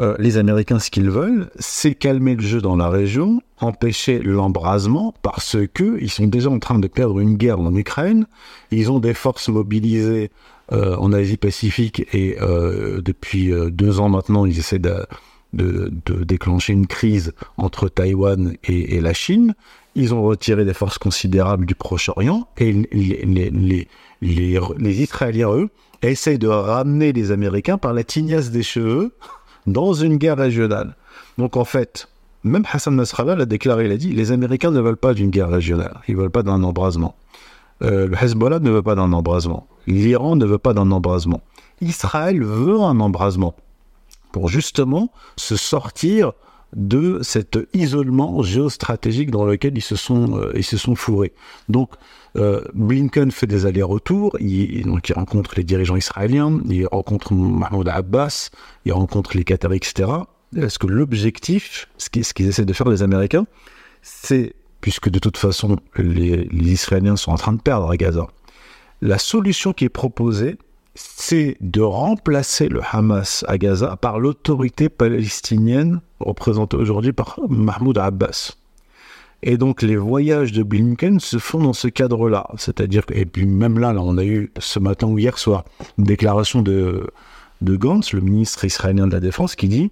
euh, 0.00 0.14
les 0.18 0.36
Américains, 0.36 0.78
ce 0.78 0.90
qu'ils 0.90 1.10
veulent, 1.10 1.50
c'est 1.58 1.94
calmer 1.94 2.36
le 2.36 2.42
jeu 2.42 2.60
dans 2.60 2.76
la 2.76 2.88
région, 2.88 3.40
empêcher 3.58 4.20
l'embrasement, 4.20 5.14
parce 5.22 5.56
que 5.74 5.98
ils 6.00 6.10
sont 6.10 6.26
déjà 6.26 6.50
en 6.50 6.58
train 6.58 6.78
de 6.78 6.88
perdre 6.88 7.18
une 7.20 7.36
guerre 7.36 7.60
en 7.60 7.74
Ukraine. 7.74 8.26
Ils 8.70 8.90
ont 8.90 9.00
des 9.00 9.14
forces 9.14 9.48
mobilisées 9.48 10.30
en 10.72 11.12
Asie-Pacifique 11.12 12.06
et 12.14 12.36
euh, 12.40 13.02
depuis 13.02 13.52
euh, 13.52 13.70
deux 13.70 14.00
ans 14.00 14.08
maintenant, 14.08 14.46
ils 14.46 14.58
essaient 14.58 14.78
de, 14.78 15.06
déclencher 15.52 16.72
une 16.72 16.86
crise 16.86 17.34
entre 17.58 17.88
Taïwan 17.88 18.56
et, 18.64 19.00
la 19.00 19.12
Chine. 19.12 19.54
Ils 19.94 20.14
ont 20.14 20.22
retiré 20.22 20.64
des 20.64 20.72
forces 20.72 20.96
considérables 20.96 21.66
du 21.66 21.74
Proche-Orient 21.74 22.48
et 22.56 22.72
les, 22.72 23.88
Israéliens, 24.22 25.52
eux, 25.52 25.68
essayent 26.00 26.38
de 26.38 26.48
ramener 26.48 27.12
les 27.12 27.32
Américains 27.32 27.76
par 27.76 27.92
la 27.92 28.02
tignasse 28.02 28.50
des 28.50 28.62
cheveux 28.62 29.14
dans 29.66 29.92
une 29.92 30.16
guerre 30.16 30.38
régionale. 30.38 30.96
Donc 31.36 31.58
en 31.58 31.66
fait, 31.66 32.08
même 32.44 32.64
Hassan 32.72 32.96
Nasrallah 32.96 33.36
l'a 33.36 33.46
déclaré, 33.46 33.84
il 33.84 33.92
a 33.92 33.96
dit, 33.98 34.12
les 34.12 34.32
Américains 34.32 34.70
ne 34.70 34.80
veulent 34.80 34.96
pas 34.96 35.12
d'une 35.12 35.30
guerre 35.30 35.50
régionale, 35.50 36.00
ils 36.08 36.16
veulent 36.16 36.30
pas 36.30 36.42
d'un 36.42 36.62
embrasement. 36.62 37.14
Euh, 37.82 38.08
le 38.08 38.16
Hezbollah 38.16 38.60
ne 38.60 38.70
veut 38.70 38.82
pas 38.82 38.94
d'un 38.94 39.12
embrasement. 39.12 39.66
L'Iran 39.86 40.36
ne 40.36 40.46
veut 40.46 40.58
pas 40.58 40.74
d'un 40.74 40.90
embrasement. 40.90 41.40
Israël 41.80 42.42
veut 42.42 42.80
un 42.80 43.00
embrasement 43.00 43.54
pour 44.30 44.48
justement 44.48 45.10
se 45.36 45.56
sortir 45.56 46.32
de 46.74 47.18
cet 47.22 47.58
isolement 47.74 48.42
géostratégique 48.42 49.30
dans 49.30 49.44
lequel 49.44 49.76
ils 49.76 49.82
se 49.82 49.96
sont, 49.96 50.38
euh, 50.38 50.52
ils 50.54 50.64
se 50.64 50.78
sont 50.78 50.94
fourrés. 50.94 51.32
Donc, 51.68 51.90
euh, 52.36 52.62
Blinken 52.72 53.30
fait 53.30 53.46
des 53.46 53.66
allers-retours, 53.66 54.36
il, 54.40 54.86
donc 54.86 55.08
il 55.10 55.12
rencontre 55.12 55.52
les 55.56 55.64
dirigeants 55.64 55.96
israéliens, 55.96 56.60
il 56.70 56.86
rencontre 56.86 57.34
Mahmoud 57.34 57.88
Abbas, 57.88 58.50
il 58.86 58.92
rencontre 58.92 59.36
les 59.36 59.44
Qataris, 59.44 59.76
etc. 59.76 60.08
Est-ce 60.56 60.78
que 60.78 60.86
l'objectif, 60.86 61.88
ce 61.98 62.08
qu'ils 62.08 62.48
essaient 62.48 62.64
de 62.64 62.72
faire 62.72 62.88
les 62.88 63.02
Américains, 63.02 63.46
c'est 64.00 64.54
puisque 64.82 65.08
de 65.08 65.18
toute 65.18 65.38
façon, 65.38 65.76
les, 65.96 66.46
Israéliens 66.52 67.16
sont 67.16 67.30
en 67.30 67.36
train 67.36 67.54
de 67.54 67.62
perdre 67.62 67.88
à 67.88 67.96
Gaza. 67.96 68.26
La 69.00 69.16
solution 69.16 69.72
qui 69.72 69.86
est 69.86 69.88
proposée, 69.88 70.58
c'est 70.94 71.56
de 71.60 71.80
remplacer 71.80 72.68
le 72.68 72.82
Hamas 72.90 73.44
à 73.48 73.56
Gaza 73.56 73.96
par 73.96 74.18
l'autorité 74.18 74.90
palestinienne 74.90 76.00
représentée 76.20 76.76
aujourd'hui 76.76 77.12
par 77.12 77.38
Mahmoud 77.48 77.96
Abbas. 77.96 78.56
Et 79.44 79.56
donc 79.56 79.82
les 79.82 79.96
voyages 79.96 80.52
de 80.52 80.62
Blinken 80.62 81.18
se 81.18 81.38
font 81.38 81.60
dans 81.60 81.72
ce 81.72 81.88
cadre-là. 81.88 82.48
C'est-à-dire, 82.56 83.04
et 83.12 83.24
puis 83.24 83.46
même 83.46 83.78
là, 83.78 83.92
là, 83.92 84.00
on 84.02 84.18
a 84.18 84.24
eu 84.24 84.52
ce 84.58 84.78
matin 84.78 85.06
ou 85.06 85.18
hier 85.18 85.38
soir 85.38 85.64
une 85.96 86.04
déclaration 86.04 86.60
de, 86.60 87.08
de 87.60 87.76
Gantz, 87.76 88.12
le 88.12 88.20
ministre 88.20 88.64
israélien 88.64 89.06
de 89.06 89.12
la 89.12 89.20
Défense, 89.20 89.54
qui 89.54 89.68
dit 89.68 89.90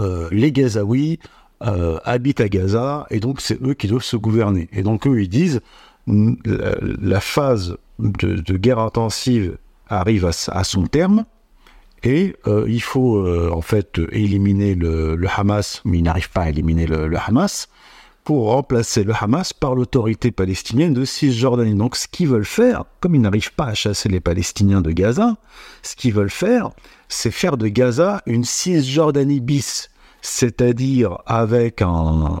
euh, 0.00 0.28
les 0.32 0.52
Gazaouis 0.52 1.18
euh, 1.66 1.98
habitent 2.04 2.40
à 2.40 2.48
Gaza 2.48 3.06
et 3.10 3.20
donc 3.20 3.40
c'est 3.40 3.62
eux 3.62 3.74
qui 3.74 3.86
doivent 3.86 4.02
se 4.02 4.16
gouverner. 4.16 4.68
Et 4.72 4.82
donc 4.82 5.06
eux 5.06 5.22
ils 5.22 5.28
disent 5.28 5.60
la, 6.06 7.20
phase 7.20 7.76
de, 7.98 8.56
guerre 8.56 8.80
intensive 8.80 9.56
arrive 9.88 10.26
à, 10.26 10.64
son 10.64 10.86
terme 10.86 11.24
et 12.02 12.34
euh, 12.46 12.66
il 12.68 12.82
faut 12.82 13.18
euh, 13.18 13.50
en 13.52 13.60
fait 13.60 14.00
éliminer 14.10 14.74
le, 14.74 15.16
Hamas, 15.36 15.82
mais 15.84 15.98
ils 15.98 16.02
n'arrivent 16.02 16.30
pas 16.30 16.42
à 16.42 16.48
éliminer 16.48 16.86
le, 16.86 17.16
Hamas 17.16 17.68
pour 18.24 18.48
remplacer 18.48 19.04
le 19.04 19.12
Hamas 19.14 19.52
par 19.52 19.74
l'autorité 19.74 20.30
palestinienne 20.32 20.94
de 20.94 21.04
Cisjordanie. 21.04 21.74
Donc 21.74 21.96
ce 21.96 22.08
qu'ils 22.08 22.28
veulent 22.28 22.44
faire, 22.44 22.84
comme 23.00 23.14
ils 23.14 23.20
n'arrivent 23.20 23.54
pas 23.54 23.66
à 23.66 23.74
chasser 23.74 24.08
les 24.08 24.20
Palestiniens 24.20 24.80
de 24.80 24.90
Gaza, 24.90 25.36
ce 25.82 25.94
qu'ils 25.94 26.14
veulent 26.14 26.30
faire, 26.30 26.70
c'est 27.08 27.30
faire 27.30 27.56
de 27.56 27.68
Gaza 27.68 28.22
une 28.26 28.44
Cisjordanie 28.44 29.40
bis 29.40 29.91
c'est-à-dire 30.22 31.18
avec 31.26 31.82
un, 31.82 32.38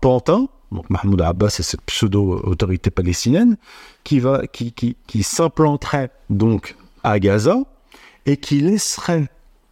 pantin, 0.00 0.48
donc 0.70 0.88
Mahmoud 0.90 1.20
Abbas 1.22 1.56
et 1.58 1.62
cette 1.62 1.80
pseudo-autorité 1.82 2.90
palestinienne, 2.90 3.56
qui, 4.04 4.20
va, 4.20 4.46
qui, 4.46 4.72
qui, 4.72 5.22
s'implanterait 5.22 6.10
donc 6.30 6.76
à 7.02 7.18
Gaza 7.18 7.56
et 8.26 8.36
qui 8.36 8.60
laisserait 8.60 9.28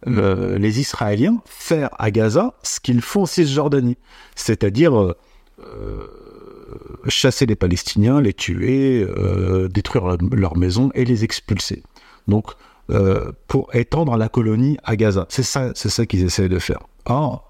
euh, 0.07 0.57
les 0.57 0.79
Israéliens 0.79 1.41
faire 1.45 1.89
à 1.99 2.09
Gaza 2.09 2.55
ce 2.63 2.79
qu'ils 2.79 3.01
font 3.01 3.23
en 3.23 3.25
Cisjordanie, 3.27 3.97
c'est-à-dire 4.35 4.99
euh, 4.99 5.15
euh, 5.63 6.07
chasser 7.07 7.45
les 7.45 7.55
Palestiniens, 7.55 8.19
les 8.21 8.33
tuer, 8.33 9.05
détruire 9.69 10.17
leurs 10.31 10.57
maisons 10.57 10.89
et 10.95 11.05
les 11.05 11.23
expulser. 11.23 11.83
Donc, 12.27 12.53
pour 13.47 13.73
étendre 13.73 14.15
la 14.17 14.29
colonie 14.29 14.77
à 14.83 14.95
Gaza. 14.95 15.25
C'est 15.29 15.43
ça, 15.43 15.71
c'est 15.73 15.89
ça 15.89 16.05
qu'ils 16.05 16.23
essaient 16.23 16.49
de 16.49 16.59
faire. 16.59 16.79
Or, 17.05 17.45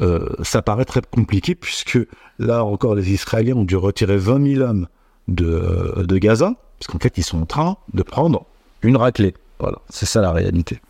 euh, 0.00 0.28
ça 0.42 0.60
paraît 0.60 0.84
très 0.84 1.02
compliqué 1.02 1.54
puisque 1.54 1.98
là 2.40 2.64
encore 2.64 2.96
les 2.96 3.12
Israéliens 3.12 3.54
ont 3.54 3.64
dû 3.64 3.76
retirer 3.76 4.16
20 4.16 4.54
000 4.54 4.62
hommes 4.62 4.88
de, 5.28 6.04
de 6.04 6.18
Gaza, 6.18 6.54
parce 6.78 6.90
qu'en 6.90 6.98
fait 6.98 7.16
ils 7.16 7.22
sont 7.22 7.42
en 7.42 7.46
train 7.46 7.76
de 7.92 8.02
prendre 8.02 8.44
une 8.82 8.96
raclée. 8.96 9.34
Voilà, 9.60 9.78
c'est 9.88 10.06
ça 10.06 10.20
la 10.20 10.32
réalité. 10.32 10.80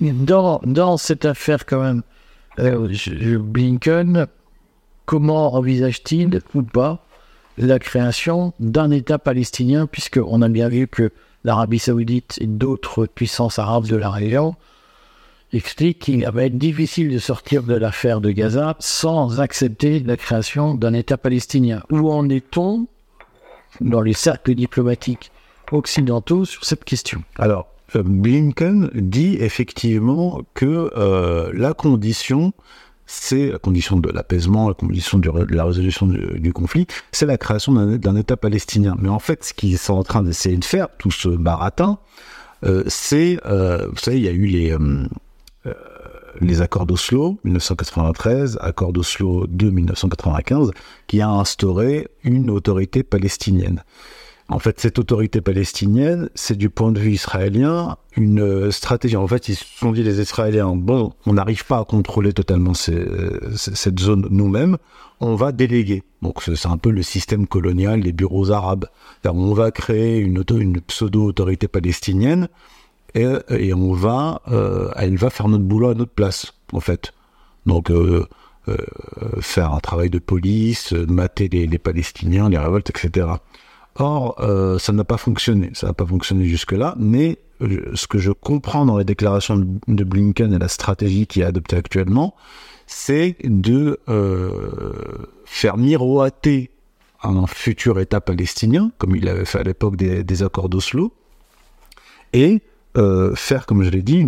dans, 0.00 0.60
dans 0.64 0.96
cette 0.96 1.26
affaire, 1.26 1.66
quand 1.66 1.82
même, 1.82 2.02
euh, 2.58 2.88
Blinken, 3.38 4.26
comment 5.04 5.54
envisage-t-il 5.54 6.40
ou 6.54 6.62
pas 6.62 7.04
la 7.58 7.78
création 7.78 8.54
d'un 8.58 8.90
État 8.90 9.18
palestinien, 9.18 9.86
puisqu'on 9.86 10.40
a 10.40 10.48
bien 10.48 10.68
vu 10.68 10.88
que 10.88 11.12
l'Arabie 11.44 11.78
saoudite 11.78 12.38
et 12.40 12.46
d'autres 12.46 13.06
puissances 13.06 13.58
arabes 13.58 13.86
de 13.86 13.96
la 13.96 14.10
région 14.10 14.54
expliquent 15.52 15.98
qu'il 15.98 16.26
va 16.26 16.44
être 16.44 16.56
difficile 16.56 17.12
de 17.12 17.18
sortir 17.18 17.62
de 17.62 17.74
l'affaire 17.74 18.20
de 18.20 18.30
Gaza 18.30 18.76
sans 18.78 19.40
accepter 19.40 20.00
la 20.00 20.16
création 20.16 20.74
d'un 20.74 20.94
État 20.94 21.18
palestinien. 21.18 21.82
Où 21.90 22.10
en 22.10 22.28
est-on 22.28 22.86
dans 23.80 24.00
les 24.00 24.14
cercles 24.14 24.54
diplomatiques 24.54 25.30
occidentaux 25.70 26.44
sur 26.44 26.64
cette 26.64 26.84
question? 26.84 27.22
Alors, 27.38 27.68
euh, 27.96 28.02
Blinken 28.02 28.90
dit 28.94 29.36
effectivement 29.40 30.40
que 30.54 30.90
euh, 30.96 31.50
la 31.54 31.74
condition, 31.74 32.52
c'est 33.06 33.50
la 33.50 33.58
condition 33.58 33.96
de 33.98 34.10
l'apaisement, 34.10 34.68
la 34.68 34.74
condition 34.74 35.18
de 35.18 35.30
la 35.54 35.64
résolution 35.64 36.06
du, 36.06 36.52
conflit, 36.52 36.86
c'est 37.10 37.26
la 37.26 37.38
création 37.38 37.72
d'un 37.72 38.16
État 38.16 38.36
palestinien. 38.36 38.96
Mais 38.98 39.08
en 39.08 39.18
fait, 39.18 39.44
ce 39.44 39.54
qu'ils 39.54 39.78
sont 39.78 39.94
en 39.94 40.02
train 40.02 40.22
d'essayer 40.22 40.56
de 40.56 40.64
faire, 40.64 40.88
tout 40.98 41.10
ce 41.10 41.28
baratin, 41.28 41.98
euh, 42.64 42.84
c'est, 42.86 43.38
euh, 43.44 43.88
vous 43.90 43.98
savez, 43.98 44.18
il 44.18 44.24
y 44.24 44.28
a 44.28 44.32
eu 44.32 44.46
les, 44.46 44.72
euh, 44.72 46.62
accords 46.62 46.86
d'Oslo 46.86 47.38
1993, 47.44 48.58
accords 48.60 48.92
d'Oslo 48.92 49.46
de 49.46 49.70
1995, 49.70 50.70
qui 51.06 51.20
a 51.20 51.28
instauré 51.28 52.08
une 52.24 52.50
autorité 52.50 53.02
palestinienne. 53.02 53.82
En 54.52 54.58
fait, 54.58 54.78
cette 54.80 54.98
autorité 54.98 55.40
palestinienne, 55.40 56.28
c'est 56.34 56.56
du 56.58 56.68
point 56.68 56.92
de 56.92 57.00
vue 57.00 57.12
israélien 57.12 57.96
une 58.16 58.40
euh, 58.42 58.70
stratégie. 58.70 59.16
En 59.16 59.26
fait, 59.26 59.48
ils 59.48 59.54
se 59.56 59.64
sont 59.64 59.92
dit 59.92 60.02
les 60.02 60.20
Israéliens, 60.20 60.76
bon, 60.76 61.14
on 61.24 61.32
n'arrive 61.32 61.64
pas 61.64 61.78
à 61.78 61.84
contrôler 61.84 62.34
totalement 62.34 62.72
euh, 62.90 63.50
cette 63.56 63.98
zone 63.98 64.28
nous-mêmes, 64.30 64.76
on 65.20 65.36
va 65.36 65.52
déléguer. 65.52 66.02
Donc 66.20 66.42
c'est 66.42 66.66
un 66.68 66.76
peu 66.76 66.90
le 66.90 67.02
système 67.02 67.46
colonial 67.46 68.02
des 68.02 68.12
bureaux 68.12 68.50
arabes. 68.50 68.84
On 69.24 69.54
va 69.54 69.70
créer 69.70 70.18
une, 70.18 70.38
auto- 70.38 70.58
une 70.58 70.82
pseudo-autorité 70.82 71.66
palestinienne 71.66 72.48
et, 73.14 73.74
on 73.74 73.94
va, 73.94 74.42
euh, 74.48 74.90
elle 74.96 75.16
va 75.16 75.30
faire 75.30 75.48
notre 75.48 75.64
boulot 75.64 75.88
à 75.90 75.94
notre 75.94 76.12
place, 76.12 76.52
en 76.72 76.80
fait. 76.80 77.12
Donc 77.64 77.90
faire 79.40 79.72
un 79.72 79.80
travail 79.80 80.10
de 80.10 80.18
police, 80.18 80.92
mater 80.92 81.48
les 81.48 81.78
Palestiniens, 81.78 82.48
les 82.48 82.58
révoltes, 82.58 82.90
etc. 82.90 83.26
Or, 83.96 84.36
euh, 84.40 84.78
ça 84.78 84.92
n'a 84.92 85.04
pas 85.04 85.18
fonctionné. 85.18 85.70
Ça 85.74 85.88
n'a 85.88 85.92
pas 85.92 86.06
fonctionné 86.06 86.46
jusque-là, 86.46 86.94
mais 86.98 87.38
euh, 87.60 87.90
ce 87.94 88.06
que 88.06 88.18
je 88.18 88.32
comprends 88.32 88.86
dans 88.86 88.96
les 88.96 89.04
déclarations 89.04 89.56
de, 89.86 90.04
Blinken 90.04 90.52
et 90.52 90.58
la 90.58 90.68
stratégie 90.68 91.26
qui 91.26 91.42
est 91.42 91.44
adoptée 91.44 91.76
actuellement, 91.76 92.34
c'est 92.86 93.36
de 93.44 94.00
euh, 94.08 94.50
faire 95.44 95.76
miroiter 95.76 96.70
un 97.22 97.46
futur 97.46 98.00
État 98.00 98.20
palestinien, 98.20 98.90
comme 98.98 99.14
il 99.14 99.28
avait 99.28 99.44
fait 99.44 99.60
à 99.60 99.62
l'époque 99.62 99.96
des, 99.96 100.42
accords 100.42 100.68
d'Oslo, 100.68 101.12
et 102.32 102.62
faire, 102.94 103.64
comme 103.66 103.84
je 103.84 103.90
l'ai 103.90 104.02
dit, 104.02 104.26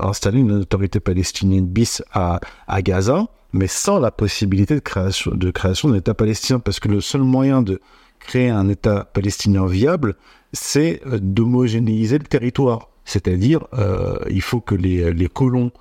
installer 0.00 0.40
une 0.40 0.52
autorité 0.52 1.00
palestinienne 1.00 1.66
bis 1.66 2.02
à, 2.12 2.40
à 2.66 2.80
Gaza, 2.80 3.26
mais 3.52 3.66
sans 3.66 3.98
la 3.98 4.10
possibilité 4.10 4.74
de 4.74 4.80
création, 4.80 5.32
de 5.32 5.50
création 5.50 5.90
d'un 5.90 5.96
État 5.96 6.14
palestinien, 6.14 6.60
parce 6.60 6.80
que 6.80 6.88
le 6.88 7.02
seul 7.02 7.20
moyen 7.20 7.60
de 7.60 7.80
créer 8.20 8.50
un 8.50 8.68
État 8.68 9.08
palestinien 9.12 9.66
viable, 9.66 10.14
c'est 10.52 11.00
euh, 11.06 11.18
d'homogénéiser 11.20 12.18
le 12.18 12.24
territoire. 12.24 12.88
C'est-à-dire, 13.04 13.66
euh, 13.74 14.18
il 14.30 14.42
faut 14.42 14.60
que 14.60 14.74
les, 14.74 15.12
les 15.12 15.26
colons 15.26 15.72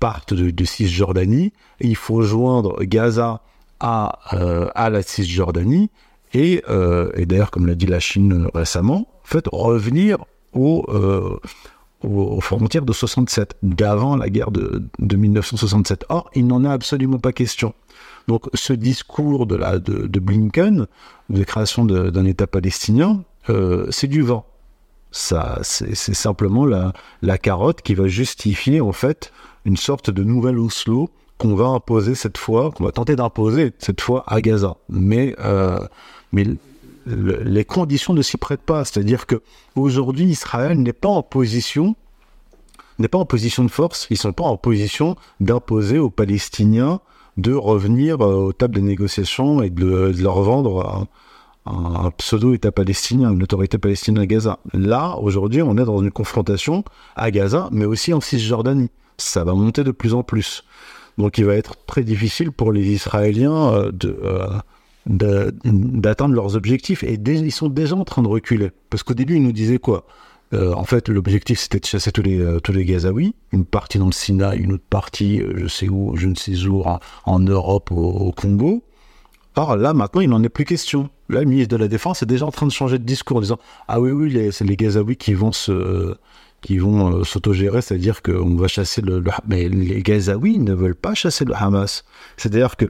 partent 0.00 0.34
de, 0.34 0.64
Cisjordanie, 0.64 1.52
il 1.80 1.96
faut 1.96 2.22
joindre 2.22 2.82
Gaza 2.82 3.42
à, 3.80 4.18
euh, 4.32 4.68
à 4.74 4.90
la 4.90 5.02
Cisjordanie, 5.02 5.90
et, 6.36 6.64
et 7.14 7.26
d'ailleurs, 7.26 7.52
comme 7.52 7.68
l'a 7.68 7.76
dit 7.76 7.86
la 7.86 8.00
Chine 8.00 8.48
récemment, 8.52 9.06
en 9.22 9.26
fait, 9.26 9.44
revenir 9.52 10.18
au, 10.52 10.84
aux, 12.02 12.40
frontières 12.40 12.84
de 12.84 12.92
67, 12.92 13.56
d'avant 13.62 14.16
la 14.16 14.28
guerre 14.28 14.50
de, 14.50 14.82
de 14.98 15.16
1967. 15.16 16.06
Or, 16.08 16.28
il 16.34 16.48
n'en 16.48 16.64
est 16.64 16.68
absolument 16.68 17.18
pas 17.18 17.32
question. 17.32 17.72
Donc, 18.28 18.44
ce 18.54 18.72
discours 18.72 19.46
de, 19.46 19.54
la, 19.56 19.78
de, 19.78 20.18
Blinken, 20.18 20.86
de 21.28 21.44
création 21.44 21.84
d'un 21.84 22.24
État 22.24 22.46
palestinien, 22.46 23.22
euh, 23.50 23.86
c'est 23.90 24.06
du 24.06 24.22
vent. 24.22 24.46
C'est 25.12 26.14
simplement 26.14 26.64
la, 26.66 26.92
la 27.22 27.38
carotte 27.38 27.82
qui 27.82 27.94
va 27.94 28.08
justifier, 28.08 28.80
en 28.80 28.92
fait, 28.92 29.32
une 29.64 29.76
sorte 29.76 30.10
de 30.10 30.24
nouvelle 30.24 30.58
Oslo 30.58 31.10
qu'on 31.38 31.54
va 31.54 31.66
imposer 31.66 32.14
cette 32.14 32.38
fois, 32.38 32.70
qu'on 32.72 32.84
va 32.84 32.92
tenter 32.92 33.14
d'imposer 33.14 33.72
cette 33.78 34.00
fois 34.00 34.24
à 34.26 34.40
Gaza. 34.40 34.76
Mais, 34.88 35.36
euh, 35.40 35.78
mais 36.32 36.44
le- 37.06 37.42
les 37.42 37.64
conditions 37.64 38.14
ne 38.14 38.22
s'y 38.22 38.36
prêtent 38.38 38.62
pas. 38.62 38.84
C'est-à-dire 38.84 39.26
que 39.26 39.42
aujourd'hui, 39.76 40.24
Israël 40.24 40.80
n'est 40.80 40.92
pas 40.92 41.08
en 41.08 41.22
position, 41.22 41.94
n'est 42.98 43.08
pas 43.08 43.18
en 43.18 43.24
position 43.26 43.64
de 43.64 43.70
force. 43.70 44.06
Ils 44.10 44.16
sont 44.16 44.32
pas 44.32 44.44
en 44.44 44.56
position 44.56 45.16
d'imposer 45.40 45.98
aux 45.98 46.10
Palestiniens 46.10 47.00
de 47.36 47.52
revenir 47.52 48.20
euh, 48.20 48.46
aux 48.46 48.52
tables 48.52 48.74
des 48.74 48.82
négociations 48.82 49.62
et 49.62 49.70
de, 49.70 50.12
leur 50.20 50.40
vendre 50.42 51.06
un, 51.66 52.10
pseudo-État 52.18 52.72
palestinien, 52.72 53.32
une 53.32 53.42
autorité 53.42 53.78
palestinienne 53.78 54.22
à 54.22 54.26
Gaza. 54.26 54.58
Là, 54.72 55.16
aujourd'hui, 55.20 55.62
on 55.62 55.76
est 55.78 55.84
dans 55.84 56.02
une 56.02 56.10
confrontation 56.10 56.84
à 57.16 57.30
Gaza, 57.30 57.68
mais 57.72 57.84
aussi 57.84 58.12
en 58.12 58.20
Cisjordanie. 58.20 58.90
Ça 59.16 59.44
va 59.44 59.54
monter 59.54 59.84
de 59.84 59.90
plus 59.90 60.14
en 60.14 60.22
plus. 60.22 60.64
Donc, 61.18 61.38
il 61.38 61.44
va 61.44 61.54
être 61.54 61.76
très 61.86 62.02
difficile 62.02 62.50
pour 62.50 62.72
les 62.72 62.86
Israéliens 62.88 63.72
euh, 63.72 63.92
euh, 64.04 65.50
d'atteindre 65.56 66.34
leurs 66.34 66.56
objectifs. 66.56 67.04
Et 67.04 67.14
ils 67.14 67.52
sont 67.52 67.68
déjà 67.68 67.94
en 67.94 68.04
train 68.04 68.22
de 68.22 68.28
reculer. 68.28 68.72
Parce 68.90 69.02
qu'au 69.02 69.14
début, 69.14 69.36
ils 69.36 69.42
nous 69.42 69.52
disaient 69.52 69.78
quoi? 69.78 70.06
Euh, 70.52 70.72
En 70.74 70.84
fait, 70.84 71.08
l'objectif, 71.08 71.58
c'était 71.58 71.80
de 71.80 71.84
chasser 71.86 72.12
tous 72.12 72.22
les, 72.22 72.38
euh, 72.38 72.60
tous 72.60 72.72
les 72.72 72.84
Gazaouis. 72.84 73.34
Une 73.52 73.64
partie 73.64 73.98
dans 73.98 74.06
le 74.06 74.12
Sinaï, 74.12 74.58
une 74.58 74.72
autre 74.72 74.84
partie, 74.88 75.40
euh, 75.40 75.54
je 75.56 75.66
sais 75.68 75.88
où, 75.88 76.16
je 76.16 76.28
ne 76.28 76.34
sais 76.34 76.66
où, 76.66 76.82
en, 77.24 77.38
Europe, 77.40 77.90
au, 77.92 78.32
Congo. 78.32 78.82
Or, 79.56 79.76
là, 79.76 79.94
maintenant, 79.94 80.20
il 80.20 80.28
n'en 80.28 80.42
est 80.42 80.48
plus 80.48 80.64
question. 80.64 81.08
Là, 81.28 81.40
le 81.40 81.46
ministre 81.46 81.70
de 81.76 81.80
la 81.80 81.88
Défense 81.88 82.22
est 82.22 82.26
déjà 82.26 82.44
en 82.46 82.50
train 82.50 82.66
de 82.66 82.72
changer 82.72 82.98
de 82.98 83.04
discours 83.04 83.38
en 83.38 83.40
disant 83.40 83.58
Ah 83.88 84.00
oui, 84.00 84.10
oui, 84.10 84.48
c'est 84.52 84.64
les 84.64 84.76
Gazaouis 84.76 85.16
qui 85.16 85.32
vont 85.34 85.52
se. 85.52 86.14
qui 86.60 86.78
vont 86.78 87.24
s'autogérer, 87.24 87.80
c'est-à-dire 87.82 88.20
qu'on 88.22 88.56
va 88.56 88.68
chasser 88.68 89.00
le, 89.00 89.20
le- 89.20 89.30
Mais 89.48 89.68
les 89.68 90.02
Gazaouis 90.02 90.58
ne 90.58 90.74
veulent 90.74 90.94
pas 90.96 91.14
chasser 91.14 91.44
le 91.44 91.54
Hamas. 91.54 92.04
C'est-à-dire 92.36 92.76
que 92.76 92.86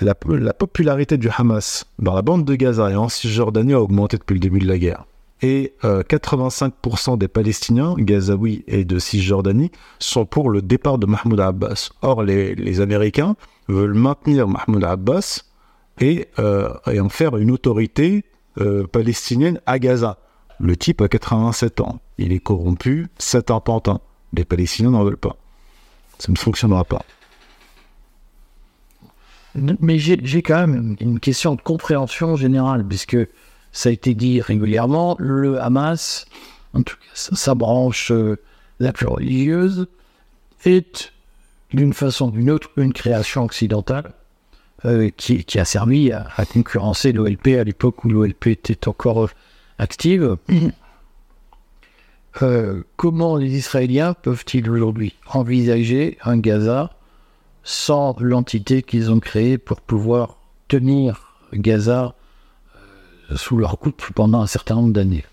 la, 0.00 0.14
la 0.28 0.54
popularité 0.54 1.18
du 1.18 1.28
Hamas 1.36 1.86
dans 1.98 2.14
la 2.14 2.22
bande 2.22 2.44
de 2.44 2.54
Gaza 2.54 2.90
et 2.90 2.96
en 2.96 3.08
Cisjordanie 3.08 3.72
a 3.74 3.80
augmenté 3.80 4.16
depuis 4.16 4.34
le 4.34 4.40
début 4.40 4.58
de 4.60 4.68
la 4.68 4.78
guerre. 4.78 5.04
Et 5.42 5.74
euh, 5.84 6.02
85% 6.02 7.16
des 7.16 7.28
Palestiniens, 7.28 7.94
Gazaouis 7.96 8.62
et 8.66 8.84
de 8.84 8.98
Cisjordanie, 8.98 9.70
sont 9.98 10.26
pour 10.26 10.50
le 10.50 10.60
départ 10.60 10.98
de 10.98 11.06
Mahmoud 11.06 11.40
Abbas. 11.40 11.90
Or, 12.02 12.22
les, 12.22 12.80
Américains 12.80 13.36
veulent 13.68 13.94
maintenir 13.94 14.48
Mahmoud 14.48 14.84
Abbas 14.84 15.44
et, 16.00 16.28
euh, 16.38 16.74
en 16.86 17.08
faire 17.08 17.36
une 17.36 17.50
autorité 17.50 18.24
euh, 18.58 18.86
palestinienne 18.86 19.60
à 19.64 19.78
Gaza. 19.78 20.18
Le 20.58 20.76
type 20.76 21.00
a 21.00 21.08
87 21.08 21.80
ans. 21.80 22.00
Il 22.18 22.32
est 22.32 22.40
corrompu, 22.40 23.08
c'est 23.16 23.50
un 23.50 23.60
pantin. 23.60 24.00
Les 24.34 24.44
Palestiniens 24.44 24.90
n'en 24.90 25.04
veulent 25.04 25.16
pas. 25.16 25.36
Ça 26.18 26.30
ne 26.30 26.36
fonctionnera 26.36 26.84
pas. 26.84 27.02
Mais 29.54 29.98
j'ai 29.98 30.42
quand 30.42 30.66
même 30.66 30.96
une 31.00 31.18
question 31.18 31.54
de 31.54 31.60
compréhension 31.60 32.36
générale, 32.36 32.86
puisque 32.86 33.16
ça 33.72 33.88
a 33.88 33.92
été 33.92 34.14
dit 34.14 34.40
régulièrement, 34.40 35.16
le 35.18 35.60
Hamas, 35.60 36.26
en 36.74 36.82
tout 36.82 36.96
cas 36.96 37.10
sa, 37.14 37.54
branche 37.54 38.10
euh, 38.10 38.36
la 38.78 38.92
plus 38.92 39.06
religieuse, 39.06 39.86
est 40.64 41.12
d'une 41.72 41.92
façon 41.92 42.28
ou 42.28 42.30
d'une 42.32 42.50
autre 42.50 42.70
une 42.76 42.92
création 42.92 43.44
occidentale 43.44 44.12
euh, 44.84 45.10
qui, 45.16 45.44
a 45.58 45.64
servi 45.64 46.10
à, 46.12 46.26
concurrencer 46.52 47.12
l'OLP 47.12 47.48
à 47.58 47.64
l'époque 47.64 48.04
où 48.04 48.08
l'OLP 48.08 48.48
était 48.48 48.88
encore 48.88 49.24
euh, 49.24 49.30
active. 49.78 50.36
Comment 52.96 53.36
les 53.36 53.56
Israéliens 53.56 54.14
peuvent-ils 54.14 54.70
aujourd'hui 54.70 55.14
envisager 55.32 56.16
un 56.22 56.38
Gaza 56.38 56.90
sans 57.64 58.16
l'entité 58.20 58.82
qu'ils 58.82 59.10
ont 59.10 59.20
créée 59.20 59.58
pour 59.58 59.80
pouvoir 59.80 60.38
tenir 60.68 61.34
Gaza 61.52 62.14
sous 63.36 63.56
leur 63.56 63.78
coupe 63.78 64.02
pendant 64.14 64.40
un 64.40 64.46
certain 64.46 64.76
nombre 64.76 64.92
d'années. 64.92 65.24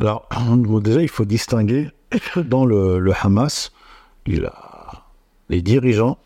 Alors, 0.00 0.28
déjà, 0.82 1.02
il 1.02 1.08
faut 1.08 1.24
distinguer 1.24 1.88
dans 2.36 2.64
le, 2.64 3.12
Hamas 3.22 3.72
les 4.26 5.60
dirigeants 5.60 6.18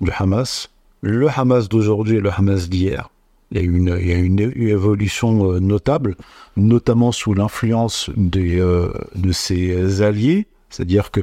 du 0.00 0.10
Hamas, 0.10 0.70
le 1.02 1.28
Hamas 1.28 1.68
d'aujourd'hui 1.68 2.16
et 2.16 2.20
le 2.20 2.30
Hamas 2.30 2.68
d'hier. 2.68 3.10
Il 3.50 3.58
y 3.58 3.60
a 3.60 3.64
une, 3.64 3.96
une, 3.96 4.68
évolution 4.68 5.52
euh, 5.52 5.60
notable, 5.60 6.16
notamment 6.56 7.12
sous 7.12 7.32
l'influence 7.32 8.10
euh, 8.36 8.92
de 9.14 9.32
ses 9.32 10.02
alliés, 10.02 10.46
c'est-à-dire 10.68 11.10
que 11.10 11.20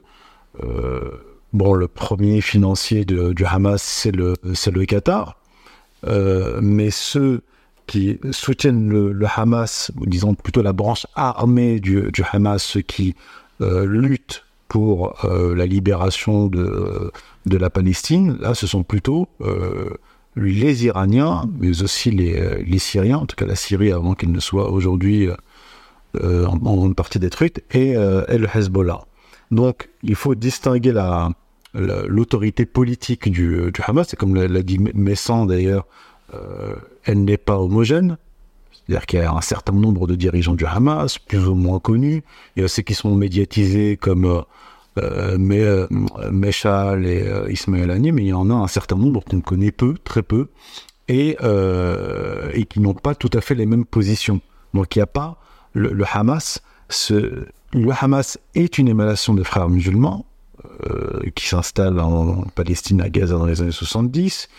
bon, 1.51 1.73
le 1.73 1.87
premier 1.87 2.39
financier 2.39 3.05
du 3.05 3.45
Hamas, 3.45 3.83
c'est 3.83 4.11
le, 4.11 4.35
c'est 4.53 4.71
le 4.71 4.85
Qatar. 4.85 5.37
mais 6.61 6.89
ceux 6.91 7.41
qui 7.87 8.19
soutiennent 8.31 8.89
le, 8.89 9.27
Hamas, 9.35 9.91
disons 10.05 10.33
plutôt 10.33 10.61
la 10.61 10.73
branche 10.73 11.05
armée 11.15 11.79
du, 11.79 12.11
Hamas, 12.31 12.63
ceux 12.63 12.81
qui 12.81 13.15
luttent 13.59 14.43
pour 14.67 15.15
la 15.23 15.65
libération 15.65 16.47
de, 16.47 17.11
de 17.45 17.57
la 17.57 17.69
Palestine, 17.69 18.37
là, 18.39 18.53
ce 18.53 18.67
sont 18.67 18.83
plutôt 18.83 19.27
les 20.35 20.85
Iraniens, 20.85 21.49
mais 21.59 21.81
aussi 21.81 22.11
les, 22.11 22.63
les, 22.63 22.79
Syriens, 22.79 23.19
en 23.19 23.25
tout 23.25 23.35
cas 23.35 23.45
la 23.45 23.55
Syrie 23.55 23.91
avant 23.91 24.15
qu'elle 24.15 24.31
ne 24.31 24.39
soit 24.39 24.69
aujourd'hui 24.69 25.29
euh, 26.23 26.45
en, 26.45 26.57
grande 26.57 26.95
partie 26.95 27.19
détruite, 27.19 27.63
et, 27.71 27.95
euh, 27.95 28.23
et, 28.27 28.37
le 28.37 28.47
Hezbollah. 28.53 29.01
Donc 29.51 29.89
il 30.03 30.15
faut 30.15 30.35
distinguer 30.35 30.91
la, 30.91 31.31
l'autorité 31.73 32.65
politique 32.65 33.29
du, 33.29 33.71
du 33.71 33.81
Hamas, 33.85 34.07
c'est 34.09 34.15
comme 34.15 34.35
l'a 34.35 34.61
dit 34.61 34.79
Messan 34.79 35.45
d'ailleurs, 35.45 35.85
euh, 36.33 36.75
elle 37.05 37.23
n'est 37.23 37.37
pas 37.37 37.57
homogène. 37.57 38.17
C'est-à-dire 38.71 39.05
qu'il 39.05 39.19
y 39.19 39.23
a 39.23 39.31
un 39.31 39.41
certain 39.41 39.73
nombre 39.73 40.05
de 40.05 40.15
dirigeants 40.15 40.53
du 40.53 40.65
Hamas, 40.65 41.17
plus 41.17 41.47
ou 41.47 41.55
moins 41.55 41.79
connus. 41.79 42.23
Il 42.55 42.61
y 42.61 42.65
a 42.65 42.67
ceux 42.67 42.83
qui 42.83 42.93
sont 42.93 43.15
médiatisés 43.15 43.97
comme 43.97 44.43
euh, 44.97 45.37
Meshal 46.31 47.05
et 47.05 47.27
Ismaël 47.49 47.89
Hani, 47.89 48.11
mais 48.11 48.23
il 48.23 48.27
y 48.27 48.33
en 48.33 48.49
a 48.51 48.53
un 48.53 48.67
certain 48.67 48.95
nombre 48.95 49.23
qu'on 49.23 49.41
connaît 49.41 49.71
peu, 49.71 49.95
très 50.03 50.21
peu, 50.21 50.49
et, 51.07 51.37
et 52.53 52.65
qui 52.65 52.79
n'ont 52.79 52.93
pas 52.93 53.15
tout 53.15 53.31
à 53.33 53.41
fait 53.41 53.55
les 53.55 53.65
mêmes 53.65 53.85
positions. 53.85 54.39
Donc 54.75 54.95
il 54.95 54.99
n'y 54.99 55.03
a 55.03 55.07
pas 55.07 55.39
le, 55.75 56.05
Hamas, 56.11 56.61
le 57.09 57.91
Hamas 57.99 58.39
est 58.55 58.77
une 58.77 58.87
émanation 58.87 59.33
des 59.33 59.43
frères 59.43 59.69
musulmans 59.69 60.25
euh, 60.89 61.21
qui 61.35 61.47
s'installe 61.47 61.99
en, 61.99 62.43
Palestine, 62.55 63.01
à 63.01 63.09
Gaza 63.09 63.37
dans 63.37 63.45
les 63.45 63.61
années 63.61 63.71
70, 63.71 64.49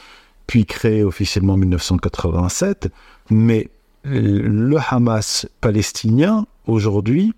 puis 0.46 0.64
créé 0.64 1.04
officiellement 1.04 1.54
en 1.54 1.58
1987. 1.58 2.88
Mais 3.30 3.70
le 4.04 4.76
Hamas 4.88 5.48
palestinien, 5.60 6.46
aujourd'hui, 6.66 7.34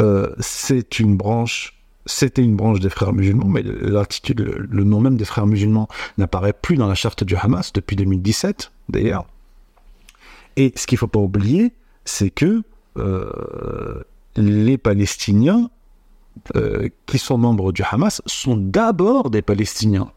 euh, 0.00 0.34
c'est 0.38 0.98
une 0.98 1.16
branche 1.16 1.74
c'était 2.06 2.42
une 2.42 2.56
branche 2.56 2.80
des 2.80 2.90
frères 2.90 3.12
musulmans, 3.12 3.46
mais 3.46 3.62
l'attitude, 3.62 4.40
le, 4.40 4.84
nom 4.84 5.00
même 5.00 5.16
des 5.16 5.24
frères 5.24 5.46
musulmans 5.46 5.88
n'apparaît 6.18 6.52
plus 6.52 6.76
dans 6.76 6.86
la 6.86 6.94
charte 6.94 7.24
du 7.24 7.34
Hamas 7.34 7.72
depuis 7.72 7.96
2017, 7.96 8.72
d'ailleurs. 8.90 9.26
Et 10.56 10.72
ce 10.76 10.86
qu'il 10.86 10.96
ne 10.96 11.00
faut 11.00 11.08
pas 11.08 11.20
oublier, 11.20 11.72
c'est 12.04 12.30
que 12.30 12.62
euh, 12.98 14.02
les 14.36 14.78
Palestiniens 14.78 15.70
euh, 16.56 16.88
qui 17.06 17.18
sont 17.18 17.38
membres 17.38 17.72
du 17.72 17.82
Hamas 17.82 18.20
sont 18.26 18.56
d'abord 18.56 19.30
des 19.30 19.42
Palestiniens. 19.42 20.12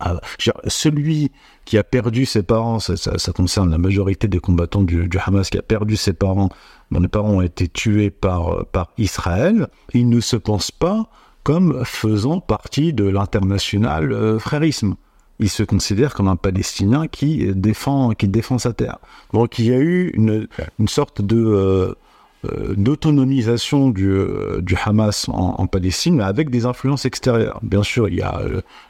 Ah, 0.00 0.18
celui 0.66 1.30
qui 1.66 1.76
a 1.76 1.84
perdu 1.84 2.24
ses 2.24 2.42
parents, 2.42 2.80
ça, 2.80 3.32
concerne 3.32 3.70
la 3.70 3.78
majorité 3.78 4.28
des 4.28 4.40
combattants 4.40 4.82
du, 4.82 5.08
Hamas 5.24 5.50
qui 5.50 5.58
a 5.58 5.62
perdu 5.62 5.96
ses 5.96 6.14
parents, 6.14 6.48
dont 6.90 7.00
les 7.00 7.08
parents 7.08 7.30
ont 7.30 7.42
été 7.42 7.68
tués 7.68 8.10
par, 8.10 8.66
par 8.66 8.92
Israël, 8.96 9.68
il 9.92 10.08
ne 10.08 10.20
se 10.20 10.36
pense 10.36 10.70
pas 10.70 11.10
comme 11.42 11.84
faisant 11.84 12.40
partie 12.40 12.92
de 12.92 13.04
l'international 13.04 14.12
euh, 14.12 14.38
frérisme. 14.38 14.96
Il 15.38 15.48
se 15.48 15.62
considère 15.62 16.14
comme 16.14 16.28
un 16.28 16.36
Palestinien 16.36 17.06
qui 17.06 17.54
défend, 17.54 18.10
qui 18.10 18.28
défend 18.28 18.58
sa 18.58 18.72
terre. 18.72 18.98
Donc 19.32 19.58
il 19.58 19.66
y 19.66 19.72
a 19.72 19.78
eu 19.78 20.10
une, 20.14 20.48
une 20.78 20.88
sorte 20.88 21.22
de 21.22 21.36
euh, 21.36 21.94
d'autonomisation 22.44 23.90
du, 23.90 24.08
euh, 24.10 24.60
du, 24.62 24.76
Hamas 24.82 25.28
en, 25.28 25.66
Palestine, 25.66 26.16
mais 26.16 26.24
avec 26.24 26.50
des 26.50 26.64
influences 26.64 27.04
extérieures. 27.04 27.60
Bien 27.62 27.82
sûr, 27.82 28.08
il 28.08 28.16
y 28.16 28.22
a 28.22 28.40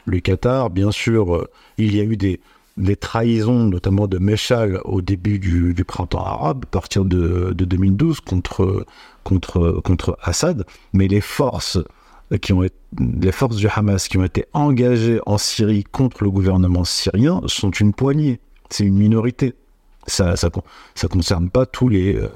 le 0.05 0.19
Qatar, 0.19 0.69
bien 0.69 0.91
sûr, 0.91 1.47
il 1.77 1.95
y 1.95 1.99
a 1.99 2.03
eu 2.03 2.15
des, 2.15 2.39
des 2.77 2.95
trahisons, 2.95 3.65
notamment 3.65 4.07
de 4.07 4.17
Meshal 4.17 4.79
au 4.85 5.01
début 5.01 5.39
du, 5.39 5.73
du 5.73 5.83
printemps 5.83 6.23
arabe, 6.23 6.63
à 6.63 6.71
partir 6.71 7.05
de, 7.05 7.53
de 7.53 7.65
2012 7.65 8.21
contre, 8.21 8.85
contre, 9.23 9.81
contre 9.83 10.17
Assad, 10.21 10.65
mais 10.93 11.07
les 11.07 11.21
forces 11.21 11.77
qui 12.41 12.53
ont 12.53 12.63
été, 12.63 12.75
les 12.99 13.31
forces 13.31 13.57
du 13.57 13.67
Hamas 13.67 14.07
qui 14.07 14.17
ont 14.17 14.23
été 14.23 14.45
engagées 14.53 15.19
en 15.25 15.37
Syrie 15.37 15.83
contre 15.83 16.23
le 16.23 16.31
gouvernement 16.31 16.85
syrien 16.85 17.41
sont 17.45 17.71
une 17.71 17.93
poignée. 17.93 18.39
C'est 18.69 18.85
une 18.85 18.97
minorité. 18.97 19.53
Ça, 20.07 20.35
ça, 20.35 20.49
ça 20.95 21.07
concerne 21.07 21.49
pas 21.49 21.65
tous 21.65 21.87
les, 21.87 22.15
euh, 22.15 22.27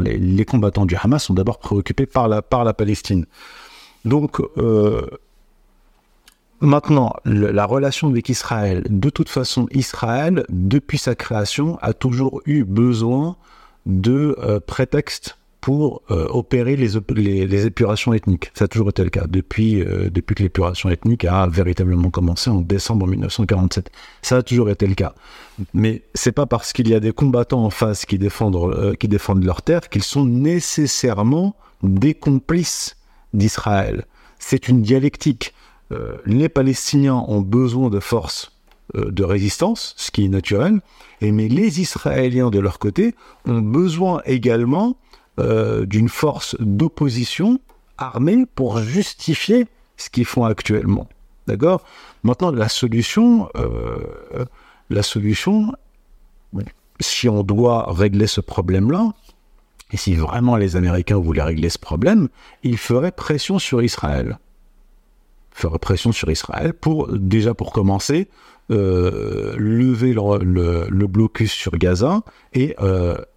les, 0.00 0.18
les, 0.18 0.44
combattants 0.44 0.86
du 0.86 0.96
Hamas 0.96 1.24
sont 1.24 1.34
d'abord 1.34 1.58
préoccupés 1.58 2.06
par 2.06 2.26
la, 2.26 2.42
par 2.42 2.64
la 2.64 2.74
Palestine. 2.74 3.26
Donc, 4.04 4.40
euh, 4.58 5.06
maintenant, 6.60 7.14
la 7.24 7.64
relation 7.64 8.08
avec 8.08 8.28
Israël, 8.28 8.84
de 8.88 9.10
toute 9.10 9.28
façon, 9.28 9.68
Israël, 9.70 10.44
depuis 10.48 10.98
sa 10.98 11.14
création, 11.14 11.78
a 11.80 11.92
toujours 11.92 12.42
eu 12.46 12.64
besoin 12.64 13.36
de 13.86 14.36
euh, 14.40 14.60
prétextes 14.60 15.38
pour 15.60 16.02
euh, 16.10 16.26
opérer 16.28 16.76
les, 16.76 16.96
les, 17.46 17.66
épurations 17.66 18.14
ethniques. 18.14 18.50
Ça 18.54 18.64
a 18.64 18.68
toujours 18.68 18.88
été 18.88 19.04
le 19.04 19.10
cas 19.10 19.26
depuis, 19.28 19.82
euh, 19.82 20.08
depuis 20.10 20.34
que 20.34 20.42
l'épuration 20.42 20.88
ethnique 20.88 21.24
a 21.24 21.46
véritablement 21.46 22.10
commencé 22.10 22.48
en 22.50 22.60
décembre 22.60 23.06
1947. 23.06 23.90
Ça 24.22 24.36
a 24.36 24.42
toujours 24.42 24.70
été 24.70 24.86
le 24.86 24.94
cas. 24.94 25.14
Mais 25.74 26.02
c'est 26.14 26.32
pas 26.32 26.46
parce 26.46 26.72
qu'il 26.72 26.88
y 26.88 26.94
a 26.94 27.00
des 27.00 27.12
combattants 27.12 27.64
en 27.64 27.70
face 27.70 28.06
qui 28.06 28.18
défendent, 28.18 28.56
euh, 28.56 28.94
qui 28.94 29.08
défendent 29.08 29.44
leur 29.44 29.60
terre 29.62 29.88
qu'ils 29.88 30.02
sont 30.02 30.24
nécessairement 30.24 31.54
des 31.82 32.14
complices 32.14 32.96
d'Israël. 33.34 34.06
C'est 34.38 34.68
une 34.68 34.82
dialectique. 34.82 35.54
les 36.24 36.48
Palestiniens 36.48 37.24
ont 37.26 37.40
besoin 37.40 37.90
de 37.90 38.00
forces 38.00 38.52
de 38.94 39.24
résistance, 39.24 39.94
ce 39.96 40.10
qui 40.10 40.24
est 40.24 40.28
naturel, 40.28 40.80
et 41.20 41.32
mais 41.32 41.48
les 41.48 41.80
Israéliens 41.80 42.50
de 42.50 42.58
leur 42.58 42.78
côté 42.78 43.14
ont 43.46 43.60
besoin 43.60 44.22
également 44.24 44.96
euh, 45.40 45.86
d'une 45.86 46.08
force 46.08 46.54
d'opposition 46.60 47.60
armée 47.98 48.44
pour 48.54 48.78
justifier 48.78 49.66
ce 49.96 50.10
qu'ils 50.10 50.24
font 50.24 50.44
actuellement. 50.44 51.08
D'accord? 51.46 51.82
Maintenant, 52.22 52.50
la 52.50 52.68
solution, 52.68 53.48
euh, 53.56 54.44
la 54.90 55.02
solution, 55.02 55.72
si 57.00 57.28
on 57.28 57.42
doit 57.42 57.92
régler 57.92 58.26
ce 58.26 58.40
problème-là, 58.40 59.12
et 59.92 59.96
si 59.96 60.14
vraiment 60.14 60.56
les 60.56 60.76
Américains 60.76 61.16
voulaient 61.16 61.42
régler 61.42 61.70
ce 61.70 61.78
problème, 61.78 62.28
ils 62.62 62.78
feraient 62.78 63.12
pression 63.12 63.58
sur 63.58 63.82
Israël. 63.82 64.38
Ils 65.52 65.60
feraient 65.60 65.78
pression 65.78 66.12
sur 66.12 66.30
Israël 66.30 66.74
pour, 66.74 67.08
déjà 67.08 67.54
pour 67.54 67.72
commencer, 67.72 68.28
euh, 68.70 69.56
lever 69.56 70.12
le, 70.12 71.06
blocus 71.06 71.50
sur 71.50 71.72
Gaza 71.72 72.22
et, 72.52 72.76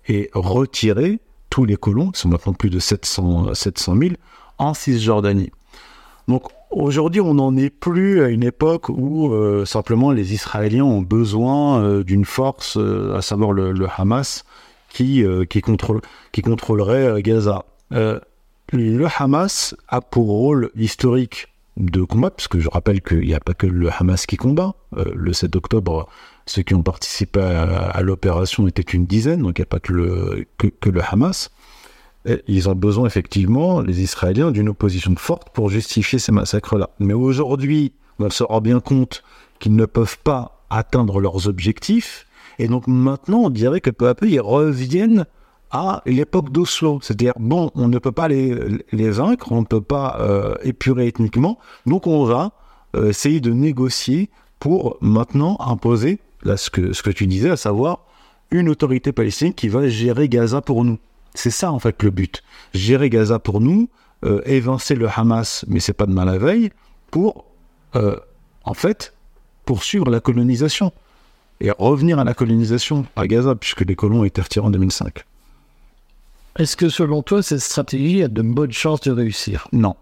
et 0.08 0.30
retirer 0.34 1.20
tous 1.54 1.66
les 1.66 1.76
colons, 1.76 2.10
qui 2.10 2.20
sont 2.20 2.30
maintenant 2.30 2.54
plus 2.54 2.72
de 2.72 2.80
700, 2.80 3.54
700 3.54 3.96
000, 3.96 4.12
en 4.58 4.74
Cisjordanie. 4.74 5.52
Donc 6.28 6.46
aujourd'hui, 6.72 7.22
on 7.22 7.36
n'en 7.36 7.56
est 7.56 7.70
plus 7.70 8.24
à 8.24 8.30
une 8.30 8.42
époque 8.42 8.90
où 8.90 9.32
euh, 9.32 9.64
simplement 9.64 10.10
les 10.10 10.34
Israéliens 10.34 10.84
ont 10.84 11.04
besoin 11.04 11.80
euh, 11.80 12.04
d'une 12.04 12.26
force, 12.26 12.76
euh, 12.78 13.14
à 13.16 13.22
savoir 13.22 13.52
le, 13.52 13.88
Hamas, 13.96 14.46
qui, 14.90 15.24
qui, 15.48 15.62
contrôle, 15.62 16.02
qui 16.32 16.42
contrôlerait 16.42 17.22
Gaza. 17.22 17.66
le 17.92 19.08
Hamas 19.16 19.76
a 19.90 20.02
pour 20.02 20.26
rôle 20.26 20.72
historique 20.76 21.50
de 21.78 22.02
combat, 22.02 22.32
parce 22.32 22.48
que 22.48 22.60
je 22.60 22.70
rappelle 22.70 23.02
qu'il 23.02 23.28
n'y 23.28 23.36
a 23.36 23.40
pas 23.40 23.54
que 23.54 23.68
le 23.68 23.92
Hamas 23.92 24.26
qui 24.26 24.38
combat. 24.38 24.74
le 24.96 25.34
7 25.34 25.56
octobre, 25.56 26.08
ceux 26.46 26.62
qui 26.62 26.76
ont 26.76 26.84
participé 26.84 27.40
à, 27.42 28.02
l'opération 28.02 28.68
étaient 28.68 28.82
une 28.82 29.06
dizaine, 29.06 29.42
donc 29.42 29.60
il 29.60 29.62
n'y 29.62 29.64
a 29.64 29.68
pas 29.68 29.80
que 29.80 29.94
le, 29.94 31.02
Hamas. 31.10 31.52
ils 32.48 32.70
ont 32.70 32.76
besoin 32.76 33.08
effectivement, 33.08 33.82
les 33.82 34.02
Israéliens, 34.02 34.52
d'une 34.52 34.70
opposition 34.70 35.16
forte 35.16 35.50
pour 35.54 35.70
justifier 35.70 36.20
ces 36.20 36.32
massacres-là. 36.32 36.90
Mais 37.00 37.14
aujourd'hui, 37.14 37.94
on 38.20 38.30
se 38.30 38.44
rend 38.44 38.62
bien 38.62 38.80
compte 38.80 39.24
qu'ils 39.60 39.76
ne 39.76 39.86
peuvent 39.86 40.20
pas 40.20 40.64
atteindre 40.70 41.20
leurs 41.20 41.48
objectifs. 41.48 42.26
Et 42.60 42.68
donc 42.68 42.88
maintenant, 42.88 43.44
on 43.44 43.50
dirait 43.50 43.82
que 43.82 43.90
peu 43.90 44.08
à 44.08 44.16
peu, 44.16 44.28
ils 44.30 44.42
reviennent 44.42 45.26
à 45.72 46.02
l'époque 46.06 46.52
d'Oslo. 46.52 47.00
C'est-à-dire, 47.02 47.34
bon, 47.40 47.72
on 47.76 47.88
ne 47.88 47.98
peut 47.98 48.12
pas 48.12 48.28
les, 48.28 48.56
les 48.92 49.10
vaincre, 49.10 49.52
on 49.52 49.62
ne 49.62 49.66
peut 49.66 49.82
pas 49.82 50.18
euh, 50.20 50.56
épurer 50.64 51.08
ethniquement, 51.08 51.58
donc 51.86 52.06
on 52.06 52.26
va 52.26 52.52
euh, 52.96 53.10
essayer 53.10 53.40
de 53.40 53.52
négocier 53.52 54.30
pour 54.60 54.98
maintenant 55.02 55.58
imposer 55.60 56.20
là, 56.44 56.58
ce 56.58 56.70
que, 56.70 56.94
ce 56.94 57.04
que 57.04 57.10
tu 57.10 57.28
disais, 57.28 57.50
à 57.50 57.58
savoir 57.58 58.06
une 58.52 58.70
autorité 58.70 59.12
palestinienne 59.12 59.54
qui 59.54 59.68
va 59.68 59.88
gérer 59.88 60.30
Gaza 60.30 60.62
pour 60.62 60.84
nous. 60.84 61.00
C'est 61.34 61.50
ça, 61.52 61.72
en 61.72 61.80
fait, 61.80 62.02
le 62.04 62.12
but. 62.12 62.44
Gérer 62.74 63.10
Gaza 63.10 63.40
pour 63.40 63.60
nous, 63.60 63.90
euh, 64.24 64.42
évincer 64.46 64.96
le 64.96 65.08
Hamas, 65.10 65.66
mais 65.68 65.80
c'est 65.80 65.94
pas 65.94 66.06
de 66.06 66.14
mal 66.14 66.30
à 66.30 66.38
veille, 66.38 66.72
pour, 67.10 67.46
euh, 67.96 68.16
en 68.64 68.74
fait, 68.74 69.14
poursuivre 69.66 70.10
la 70.10 70.20
colonisation. 70.20 70.92
Et 71.62 71.72
revenir 71.72 72.20
à 72.20 72.24
la 72.24 72.34
colonisation 72.34 73.06
à 73.16 73.26
Gaza, 73.26 73.56
puisque 73.56 73.82
les 73.82 73.96
colons 73.96 74.24
été 74.24 74.42
retirés 74.42 74.68
en 74.68 74.70
2005. 74.70 75.24
Est-ce 76.60 76.78
que 76.78 76.90
selon 76.90 77.24
toi, 77.24 77.42
cette 77.42 77.62
stratégie 77.62 78.22
a 78.22 78.28
de 78.28 78.42
bonnes 78.42 78.72
chances 78.72 79.02
de 79.02 79.12
réussir? 79.12 79.68
Non. 79.72 79.96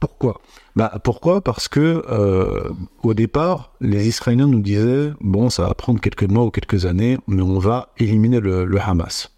Pourquoi? 0.00 0.40
Bah, 0.78 0.92
Pourquoi? 1.02 1.42
Parce 1.42 1.66
que 1.66 2.04
euh, 2.08 2.70
au 3.02 3.12
départ, 3.12 3.72
les 3.80 4.06
Israéliens 4.06 4.46
nous 4.46 4.60
disaient 4.60 5.10
bon, 5.20 5.50
ça 5.50 5.64
va 5.64 5.74
prendre 5.74 6.00
quelques 6.00 6.22
mois 6.22 6.44
ou 6.44 6.50
quelques 6.52 6.86
années, 6.86 7.18
mais 7.26 7.42
on 7.42 7.58
va 7.58 7.92
éliminer 7.98 8.38
le, 8.38 8.80
Hamas. 8.80 9.32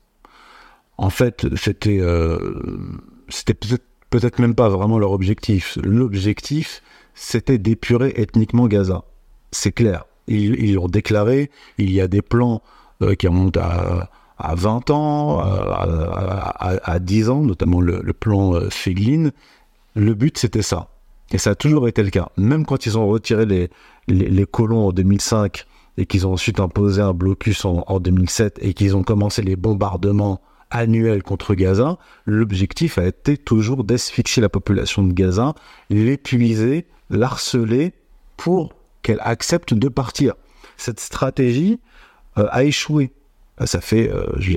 En 0.99 1.09
fait, 1.09 1.47
c'était 1.57 1.99
euh, 1.99 2.37
c'était 3.31 3.55
peut-être 4.11 4.39
même 4.39 4.55
pas 4.55 4.69
vraiment 4.69 4.99
leur 4.99 5.13
objectif. 5.13 5.79
L'objectif, 5.83 6.83
c'était 7.15 7.57
d'épurer 7.57 8.13
ethniquement 8.17 8.67
Gaza. 8.67 9.05
C'est 9.51 9.73
clair. 9.73 10.05
Ils 10.29 10.75
l'ont 10.75 10.89
déclaré. 10.89 11.51
Il 11.79 11.91
y 11.91 12.03
a 12.03 12.07
des 12.07 12.21
plans 12.21 12.63
euh, 13.01 13.15
qui 13.15 13.27
remontent 13.27 13.59
à, 13.59 14.11
à 14.39 14.55
20 14.55 14.91
ans, 14.91 15.41
à, 15.41 16.77
à, 16.85 16.99
10 16.99 17.31
ans, 17.31 17.41
notamment 17.41 17.81
le, 17.81 18.13
plan 18.13 18.61
Feglin 18.69 19.31
le 19.95 20.15
but, 20.15 20.39
c'était 20.39 20.63
ça. 20.63 20.89
Et 21.33 21.39
ça 21.39 21.51
a 21.51 21.55
toujours 21.55 21.89
été 21.89 22.03
le 22.03 22.11
cas. 22.11 22.29
Même 22.37 22.67
quand 22.67 22.87
ils 22.87 22.99
ont 22.99 23.07
retiré 23.07 23.47
les, 23.47 23.71
les, 24.09 24.47
colons 24.47 24.89
en 24.89 24.93
2005 24.93 25.65
et 25.97 26.07
qu'ils 26.07 26.27
ont 26.27 26.33
ensuite 26.33 26.61
imposé 26.61 27.03
un 27.03 27.13
blocus 27.13 27.65
en, 27.65 28.01
2007 28.01 28.59
et 28.61 28.75
qu'ils 28.75 28.97
ont 28.97 29.03
commencé 29.03 29.43
les 29.43 29.57
bombardements 29.57 30.41
annuels 30.71 31.23
contre 31.23 31.55
Gaza, 31.55 31.99
l'objectif 32.27 32.99
a 32.99 33.07
été 33.07 33.37
toujours 33.37 33.85
d'asphyxier 33.85 34.41
la 34.41 34.49
population 34.49 35.03
de 35.03 35.13
Gaza, 35.13 35.55
l'épuiser, 35.89 36.87
l'harceler 37.11 37.93
pour 38.37 38.73
qu'elle 39.03 39.21
accepte 39.21 39.75
de 39.75 39.89
partir. 39.89 40.35
Cette 40.77 41.01
stratégie 41.01 41.81
euh, 42.39 42.47
a 42.51 42.65
échoué. 42.65 43.13
Euh, 43.61 43.67
ça 43.67 43.81
fait 43.81 44.11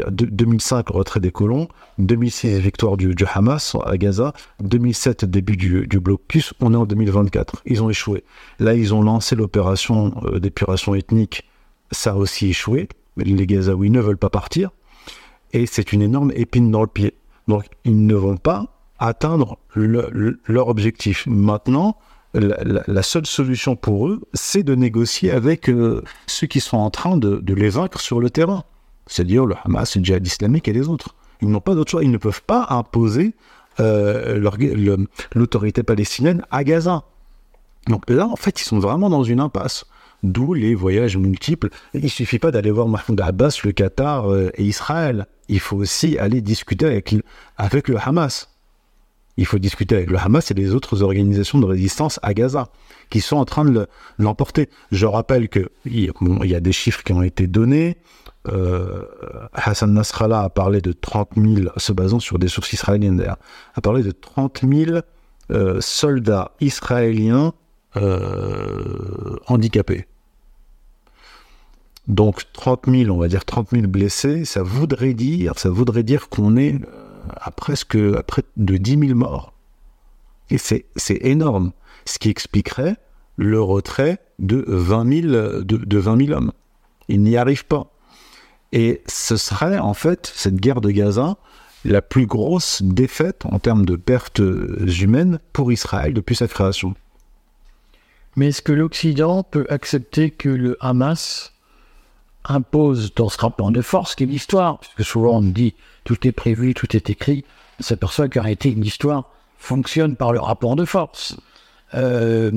2005 0.09 0.89
euh, 0.89 0.93
retrait 0.93 1.19
des 1.19 1.31
colons, 1.31 1.67
2006 1.99 2.59
victoire 2.59 2.97
du, 2.97 3.15
Hamas 3.33 3.75
à 3.85 3.97
Gaza, 3.97 4.33
2007 4.61 5.25
début 5.25 5.57
du, 5.57 5.87
du 5.87 5.99
blocus, 5.99 6.53
on 6.59 6.73
est 6.73 6.77
en 6.77 6.85
2024. 6.85 7.63
Ils 7.65 7.83
ont 7.83 7.89
échoué. 7.89 8.23
Là, 8.59 8.73
ils 8.73 8.93
ont 8.93 9.01
lancé 9.01 9.35
l'opération 9.35 10.13
euh, 10.25 10.39
d'épuration 10.39 10.95
ethnique, 10.95 11.47
ça 11.91 12.11
a 12.11 12.15
aussi 12.15 12.49
échoué. 12.49 12.87
Les 13.17 13.45
Gazaouis 13.45 13.91
ne 13.91 13.99
veulent 13.99 14.17
pas 14.17 14.31
partir 14.31 14.71
et 15.51 15.67
c'est 15.67 15.93
une 15.93 16.01
énorme 16.01 16.31
épine 16.35 16.71
dans 16.71 16.81
le 16.81 16.87
pied. 16.87 17.13
Donc, 17.47 17.65
ils 17.83 18.07
ne 18.07 18.15
vont 18.15 18.37
pas 18.37 18.65
atteindre 18.97 19.59
leur 19.75 20.67
objectif. 20.67 21.27
Maintenant, 21.27 21.97
la, 22.33 23.03
seule 23.03 23.27
solution 23.27 23.75
pour 23.75 24.07
eux, 24.07 24.21
c'est 24.33 24.63
de 24.63 24.73
négocier 24.73 25.29
avec 25.29 25.69
ceux 26.25 26.47
qui 26.47 26.59
sont 26.59 26.77
en 26.77 26.89
train 26.89 27.17
de, 27.17 27.35
de 27.35 27.53
les 27.53 27.69
vaincre 27.69 27.99
sur 27.99 28.19
le 28.19 28.31
terrain 28.31 28.63
c'est-à-dire 29.07 29.45
le 29.45 29.55
Hamas, 29.63 29.95
le 29.95 30.03
djihad 30.03 30.25
islamique 30.25 30.67
et 30.67 30.73
les 30.73 30.87
autres. 30.87 31.15
Ils 31.41 31.49
n'ont 31.49 31.59
pas 31.59 31.75
d'autre 31.75 31.91
choix, 31.91 32.03
ils 32.03 32.11
ne 32.11 32.17
peuvent 32.17 32.43
pas 32.43 32.67
imposer 32.69 33.33
euh, 33.79 34.49
l'autorité 35.33 35.83
palestinienne 35.83 36.45
à 36.51 36.63
Gaza. 36.63 37.03
Donc 37.87 38.09
là, 38.09 38.27
en 38.27 38.35
fait, 38.35 38.61
ils 38.61 38.63
sont 38.63 38.79
vraiment 38.79 39.09
dans 39.09 39.23
une 39.23 39.39
impasse. 39.39 39.85
D'où 40.21 40.53
les 40.53 40.73
voyages 40.73 41.17
multiples. 41.17 41.67
Il 41.93 42.09
suffit 42.09 42.39
pas 42.39 42.49
d'aller 42.49 42.71
voir 42.71 42.87
Mahmoud 42.87 43.19
Abbas, 43.19 43.59
le 43.65 43.73
Qatar 43.73 44.31
euh, 44.31 44.51
et 44.55 44.63
Israël. 44.63 45.27
Il 45.49 45.59
faut 45.59 45.75
aussi 45.75 46.17
aller 46.17 46.39
discuter 46.39 46.85
avec, 46.85 47.13
avec 47.57 47.89
le 47.89 47.97
Hamas. 47.97 48.52
Il 49.37 49.45
faut 49.45 49.57
discuter 49.57 49.95
avec 49.95 50.11
le 50.11 50.17
Hamas 50.19 50.51
et 50.51 50.53
les 50.53 50.75
autres 50.75 51.01
organisations 51.01 51.59
de 51.59 51.65
résistance 51.65 52.19
à 52.21 52.33
Gaza 52.33 52.69
qui 53.09 53.19
sont 53.19 53.37
en 53.37 53.45
train 53.45 53.65
de 53.65 53.87
l'emporter. 54.19 54.69
Je 54.91 55.05
rappelle 55.05 55.49
qu'il 55.49 55.69
il 55.85 56.11
y 56.45 56.55
a 56.55 56.59
des 56.59 56.71
chiffres 56.71 57.03
qui 57.03 57.13
ont 57.13 57.23
été 57.23 57.47
donnés. 57.47 57.97
Euh, 58.47 59.03
Hassan 59.53 59.93
Nasrallah 59.93 60.41
a 60.41 60.49
parlé 60.49 60.81
de 60.81 60.91
30 60.91 61.29
000, 61.37 61.69
se 61.77 61.93
basant 61.93 62.19
sur 62.19 62.39
des 62.39 62.47
sources 62.47 62.73
israéliennes 62.73 63.17
d'ailleurs, 63.17 63.39
a 63.73 63.81
parlé 63.81 64.03
de 64.03 64.11
30 64.11 64.61
000 64.69 64.99
euh, 65.51 65.81
soldats 65.81 66.51
israéliens 66.59 67.53
euh, 67.95 69.37
handicapés. 69.47 70.07
Donc 72.07 72.41
30 72.51 72.87
000, 72.87 73.11
on 73.15 73.17
va 73.17 73.29
dire 73.29 73.45
30 73.45 73.69
000 73.71 73.87
blessés, 73.87 74.43
ça 74.43 74.61
voudrait 74.61 75.13
dire, 75.13 75.57
ça 75.57 75.69
voudrait 75.69 76.03
dire 76.03 76.27
qu'on 76.27 76.57
est 76.57 76.79
à 77.29 77.51
presque 77.51 77.97
près 78.23 78.43
de 78.57 78.77
10 78.77 79.07
000 79.07 79.17
morts. 79.17 79.53
Et 80.49 80.57
c'est 80.57 80.85
énorme, 81.21 81.71
ce 82.05 82.19
qui 82.19 82.29
expliquerait 82.29 82.97
le 83.37 83.61
retrait 83.61 84.19
de 84.39 84.63
20 84.67 85.21
000, 85.21 85.27
de, 85.27 85.61
de 85.63 85.97
20 85.97 86.25
000 86.25 86.37
hommes. 86.37 86.51
Ils 87.07 87.21
n'y 87.21 87.37
arrivent 87.37 87.65
pas. 87.65 87.91
Et 88.71 89.01
ce 89.07 89.37
serait 89.37 89.79
en 89.79 89.93
fait 89.93 90.31
cette 90.35 90.55
guerre 90.55 90.81
de 90.81 90.91
Gaza 90.91 91.37
la 91.85 92.01
plus 92.01 92.25
grosse 92.25 92.81
défaite 92.81 93.45
en 93.45 93.59
termes 93.59 93.85
de 93.85 93.95
pertes 93.95 94.41
humaines 95.01 95.39
pour 95.51 95.71
Israël 95.71 96.13
depuis 96.13 96.35
sa 96.35 96.47
création. 96.47 96.95
Mais 98.35 98.47
est-ce 98.47 98.61
que 98.61 98.71
l'Occident 98.71 99.43
peut 99.43 99.65
accepter 99.69 100.31
que 100.31 100.49
le 100.49 100.77
Hamas 100.79 101.52
impose 102.45 103.13
dans 103.13 103.29
ce 103.29 103.37
rapport 103.37 103.71
de 103.71 103.81
force 103.81 104.15
qui 104.15 104.23
est 104.23 104.27
l'histoire 104.27 104.79
Parce 104.79 104.93
que 104.93 105.03
souvent 105.03 105.37
on 105.37 105.41
dit 105.41 105.73
tout 106.03 106.27
est 106.27 106.31
prévu, 106.31 106.73
tout 106.73 106.95
est 106.95 107.09
écrit. 107.09 107.45
On 107.79 107.83
s'aperçoit 107.83 108.27
qu'en 108.29 108.41
réalité 108.41 108.71
une 108.71 108.85
histoire 108.85 109.29
fonctionne 109.57 110.15
par 110.15 110.33
le 110.33 110.39
rapport 110.39 110.75
de 110.75 110.85
force. 110.85 111.37
Euh, 111.93 112.51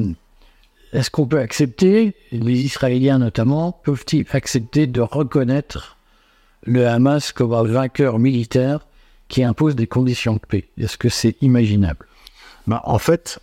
est-ce 0.93 1.11
qu'on 1.11 1.27
peut 1.27 1.39
accepter, 1.39 2.15
les 2.33 2.61
Israéliens 2.65 3.19
notamment, 3.19 3.73
peuvent-ils 3.85 4.27
accepter 4.33 4.87
de 4.87 5.01
reconnaître 5.01 5.97
le 6.65 6.87
Hamas 6.87 7.33
comme 7.33 7.53
un 7.53 7.63
vainqueur 7.63 8.19
militaire 8.19 8.87
qui 9.29 9.45
impose 9.45 9.77
des 9.77 9.87
conditions 9.87 10.35
de 10.35 10.41
paix? 10.41 10.69
Est-ce 10.79 10.97
que 10.97 11.09
c'est 11.09 11.37
imaginable? 11.43 12.07
Bah, 12.67 12.83
En 12.85 12.99
fait, 12.99 13.41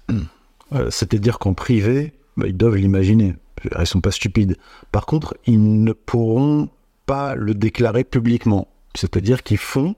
euh, 0.73 0.89
c'est-à-dire 0.89 1.39
qu'en 1.39 1.53
privé, 1.53 2.13
bah, 2.37 2.47
ils 2.47 2.57
doivent 2.57 2.75
l'imaginer. 2.75 3.35
Ne 3.77 3.85
sont 3.85 4.01
pas 4.01 4.11
stupides. 4.11 4.57
Par 4.91 5.05
contre, 5.05 5.35
ils 5.45 5.83
ne 5.83 5.93
pourront 5.93 6.69
pas 7.05 7.35
le 7.35 7.53
déclarer 7.53 8.03
publiquement. 8.03 8.67
C'est-à-dire 8.95 9.43
qu'ils 9.43 9.57
font, 9.57 9.95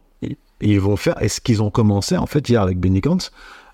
ils 0.62 0.80
vont 0.80 0.96
faire, 0.96 1.22
et 1.22 1.28
ce 1.28 1.42
qu'ils 1.42 1.62
ont 1.62 1.70
commencé 1.70 2.18
en 2.18 2.26
fait 2.26 2.48
hier 2.48 2.62
avec 2.62 2.80
Benny 2.80 3.02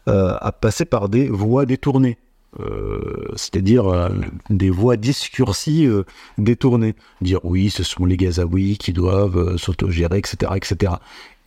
euh, 0.07 0.35
à 0.39 0.51
passer 0.51 0.85
par 0.85 1.09
des 1.09 1.27
voies 1.27 1.65
détournées. 1.65 2.17
Euh, 2.59 3.29
c'est-à-dire 3.35 3.87
euh, 3.87 4.09
des 4.49 4.69
voies 4.69 4.97
discursives 4.97 6.03
détournées. 6.37 6.95
Dire 7.21 7.39
oui, 7.43 7.69
ce 7.69 7.83
sont 7.83 8.05
les 8.05 8.17
Gazaouis 8.17 8.77
qui 8.77 8.93
doivent 8.93 9.57
s'autogérer, 9.57 10.17
etc., 10.17 10.51
etc. 10.55 10.93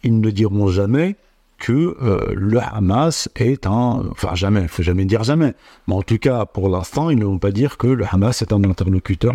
Ils 0.03 0.20
ne 0.20 0.31
diront 0.31 0.68
jamais 0.68 1.16
que 1.64 1.96
le 2.35 2.59
Hamas 2.61 3.29
est 3.37 3.66
un... 3.66 4.05
Enfin, 4.11 4.35
jamais, 4.35 4.62
il 4.62 4.68
faut 4.68 4.83
jamais 4.83 5.05
dire 5.07 5.24
jamais. 5.24 5.55
Mais 5.87 5.94
en 5.94 6.03
tout 6.03 6.18
cas, 6.18 6.44
pour 6.44 6.68
l'instant, 6.68 7.09
ils 7.11 7.18
ne 7.18 7.24
vont 7.24 7.38
pas 7.38 7.53
dire 7.53 7.79
que 7.79 7.87
le 7.87 8.05
Hamas 8.11 8.42
est 8.42 8.53
un 8.53 8.62
interlocuteur. 8.64 9.35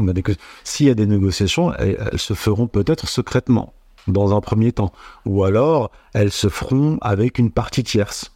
S'il 0.64 0.88
y 0.88 0.90
a 0.90 0.94
des 0.94 1.08
négociations, 1.08 1.74
elles 1.76 2.20
se 2.20 2.34
feront 2.34 2.68
peut-être 2.68 3.08
secrètement, 3.08 3.74
dans 4.08 4.36
un 4.36 4.42
premier 4.42 4.72
temps. 4.72 4.92
Ou 5.26 5.44
alors, 5.44 5.92
elles 6.14 6.32
se 6.32 6.50
feront 6.50 6.98
avec 7.02 7.40
une 7.40 7.52
partie 7.52 7.84
tierce 7.84 8.32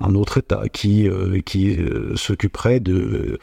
un 0.00 0.14
autre 0.14 0.38
État 0.38 0.62
qui, 0.72 1.08
euh, 1.08 1.40
qui 1.40 1.76
euh, 1.76 2.16
s'occuperait 2.16 2.80
de, 2.80 3.38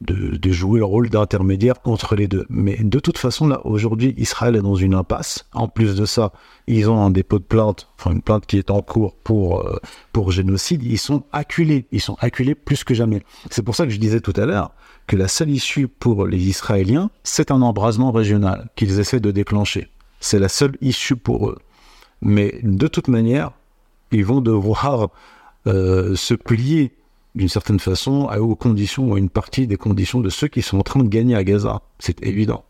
de, 0.00 0.52
jouer 0.52 0.78
le 0.78 0.84
rôle 0.84 1.08
d'intermédiaire 1.08 1.74
entre 1.84 2.16
les 2.16 2.28
deux. 2.28 2.46
Mais 2.48 2.76
de 2.76 2.98
toute 2.98 3.18
façon, 3.18 3.46
là, 3.46 3.60
aujourd'hui, 3.66 4.14
Israël 4.18 4.56
est 4.56 4.62
dans 4.62 4.74
une 4.74 4.94
impasse. 4.94 5.46
En 5.52 5.68
plus 5.68 5.96
de 5.96 6.04
ça, 6.04 6.32
ils 6.66 6.90
ont 6.90 7.00
un 7.00 7.10
dépôt 7.10 7.38
de 7.38 7.44
plainte, 7.44 7.88
enfin 7.98 8.12
une 8.12 8.22
plainte 8.22 8.46
qui 8.46 8.58
est 8.58 8.70
en 8.70 8.82
cours 8.82 9.14
pour, 9.16 9.60
euh, 9.60 9.78
pour 10.12 10.32
génocide. 10.32 10.82
Ils 10.82 10.98
sont 10.98 11.24
acculés. 11.32 11.86
Ils 11.92 12.00
sont 12.00 12.16
acculés 12.20 12.54
plus 12.54 12.84
que 12.84 12.94
jamais. 12.94 13.22
C'est 13.50 13.62
pour 13.62 13.74
ça 13.74 13.84
que 13.84 13.92
je 13.92 13.98
disais 13.98 14.20
tout 14.20 14.34
à 14.36 14.46
l'heure 14.46 14.72
que 15.06 15.16
la 15.16 15.28
seule 15.28 15.50
issue 15.50 15.88
pour 15.88 16.26
les 16.26 16.48
Israéliens, 16.48 17.10
c'est 17.22 17.50
un 17.50 17.62
embrasement 17.62 18.10
régional 18.10 18.68
qu'ils 18.76 18.98
essaient 18.98 19.20
de 19.20 19.30
déclencher. 19.30 19.88
C'est 20.20 20.38
la 20.38 20.48
seule 20.48 20.76
issue 20.80 21.16
pour 21.16 21.48
eux. 21.48 21.58
Mais 22.22 22.58
de 22.62 22.88
toute 22.88 23.08
manière, 23.08 23.52
ils 24.10 24.24
vont 24.24 24.40
devoir 24.40 25.10
euh, 25.66 26.16
se 26.16 26.34
plier 26.34 26.92
d'une 27.36 27.48
certaine 27.48 27.78
façon 27.78 28.28
aux 28.38 28.56
conditions, 28.56 29.10
ou 29.10 29.14
à 29.14 29.18
une 29.18 29.28
partie 29.28 29.66
des 29.66 29.76
conditions 29.76 30.20
de 30.20 30.30
ceux 30.30 30.48
qui 30.48 30.62
sont 30.62 30.78
en 30.78 30.82
train 30.82 31.02
de 31.02 31.08
gagner 31.08 31.36
à 31.36 31.44
Gaza. 31.44 31.82
C'est 31.98 32.24
évident. 32.24 32.64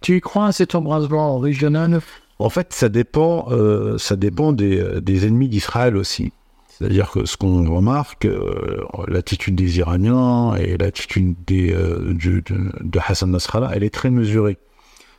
Tu 0.00 0.16
y 0.16 0.20
crois 0.20 0.46
à 0.46 0.52
cet 0.52 0.74
embrasement 0.74 1.38
régional? 1.38 2.00
En 2.38 2.50
fait, 2.50 2.72
ça 2.72 2.88
dépend, 2.88 3.46
euh, 3.50 3.96
ça 3.96 4.16
dépend 4.16 4.52
des, 4.52 5.00
des 5.00 5.26
ennemis 5.26 5.48
d'Israël 5.48 5.96
aussi. 5.96 6.32
C'est-à-dire 6.68 7.10
que 7.10 7.26
ce 7.26 7.36
qu'on 7.36 7.72
remarque, 7.72 8.24
euh, 8.24 8.82
l'attitude 9.06 9.54
des 9.54 9.78
Iraniens 9.78 10.54
et 10.56 10.76
l'attitude 10.76 11.36
de, 11.46 12.12
de, 12.14 12.98
Hassan 13.06 13.30
Nasrallah, 13.30 13.70
elle 13.74 13.84
est 13.84 13.94
très 13.94 14.10
mesurée. 14.10 14.58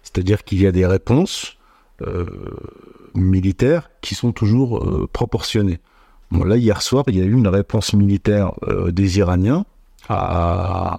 C'est-à-dire 0.04 0.44
qu'il 0.44 0.60
y 0.62 0.68
a 0.68 0.72
des 0.72 0.86
réponses 0.86 1.58
militaires 3.14 3.92
qui 4.02 4.16
sont 4.16 4.32
toujours 4.32 5.08
proportionnées 5.14 5.80
là, 6.32 6.58
hier 6.58 6.82
soir, 6.82 7.04
il 7.08 7.18
y 7.18 7.22
a 7.22 7.26
eu 7.26 7.34
une 7.34 7.48
réponse 7.48 7.94
militaire 7.94 8.54
euh, 8.68 8.92
des 8.92 9.20
Iraniens 9.20 9.66
euh, 10.10 10.96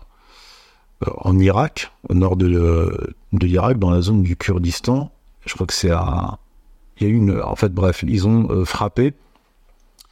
en 1.18 1.39
Irak, 1.39 1.93
au 2.09 2.14
nord 2.14 2.37
de, 2.37 3.14
l'Irak, 3.33 3.78
dans 3.78 3.91
la 3.91 4.03
zone 4.03 4.22
du 4.22 4.37
Kurdistan. 4.37 5.11
Je 5.45 5.55
crois 5.55 5.66
que 5.66 5.74
c'est 5.74 5.91
à. 5.91 6.39
Il 6.99 7.07
y 7.07 7.11
a 7.11 7.12
eu 7.12 7.16
une. 7.16 7.41
En 7.41 7.57
fait, 7.57 7.72
bref, 7.72 8.05
ils 8.07 8.28
ont 8.28 8.49
euh, 8.51 8.64
frappé 8.64 9.14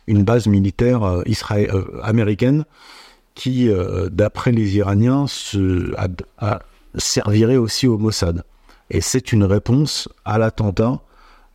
une 0.06 0.24
base 0.24 0.46
militaire 0.46 1.04
euh, 1.04 1.22
israé- 1.26 1.70
euh, 1.72 2.00
américaine 2.02 2.64
qui, 3.34 3.68
euh, 3.68 4.08
d'après 4.10 4.50
les 4.50 4.76
Iraniens, 4.76 5.26
servirait 6.96 7.56
aussi 7.56 7.86
au 7.86 7.96
Mossad. 7.96 8.42
Et 8.90 9.00
c'est 9.00 9.32
une 9.32 9.44
réponse 9.44 10.08
à 10.24 10.38
l'attentat 10.38 10.98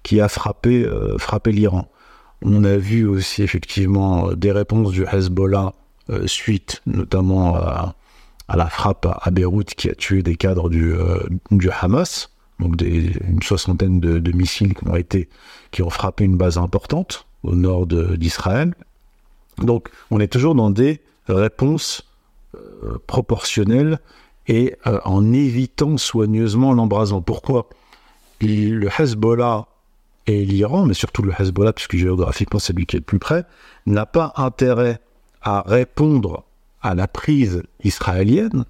qui 0.04 0.22
a 0.22 0.30
frappé, 0.30 0.86
euh, 0.86 1.18
frappé 1.18 1.52
l'Iran. 1.52 1.90
On 2.48 2.64
a 2.64 2.78
vu 2.78 3.08
aussi 3.08 3.42
effectivement 3.42 4.30
euh, 4.30 4.36
des 4.36 4.52
réponses 4.52 4.92
du 4.92 5.04
Hezbollah 5.04 5.74
euh, 6.12 6.28
suite 6.28 6.84
notamment 6.86 7.56
à, 7.56 7.96
la 8.56 8.70
frappe 8.70 9.08
à, 9.08 9.32
Beyrouth 9.32 9.74
qui 9.74 9.90
a 9.90 9.96
tué 9.96 10.22
des 10.22 10.36
cadres 10.36 10.70
du, 10.70 10.94
euh, 10.94 11.18
Hamas, 11.82 12.30
donc 12.60 12.80
une 12.82 13.42
soixantaine 13.42 14.00
de, 14.00 14.32
missiles 14.32 14.76
qui 15.72 15.82
ont, 15.82 15.90
frappé 15.90 16.24
une 16.24 16.38
base 16.38 16.60
importante 16.60 17.26
au 17.42 17.56
nord 17.56 17.88
d'Israël. 17.88 18.76
Donc 19.58 19.90
on 20.12 20.20
est 20.20 20.28
toujours 20.28 20.54
dans 20.54 20.70
des 20.70 21.02
réponses 21.28 22.08
proportionnelles 23.08 24.00
et 24.48 24.76
en 24.86 25.34
évitant 25.34 25.98
soigneusement 25.98 26.72
l'embrasement. 26.72 27.22
Pourquoi? 27.22 27.68
Le 28.40 28.88
Hezbollah 29.00 29.66
et 30.28 30.44
l'Iran, 30.46 30.86
mais 30.86 30.94
surtout 30.94 31.22
le 31.22 31.34
Hezbollah, 31.38 31.74
puisque 31.74 31.96
géographiquement 31.98 32.60
c'est 32.60 32.74
lui 32.74 32.86
qui 32.86 32.96
est 32.96 33.00
le 33.00 33.06
plus 33.06 33.20
près, 33.20 33.46
n'a 33.86 34.06
pas 34.06 34.34
intérêt 34.38 35.00
à 35.42 35.62
répondre 35.66 36.44
à 36.82 36.96
la 36.96 37.08
prise 37.08 37.64
israélienne, 37.84 38.66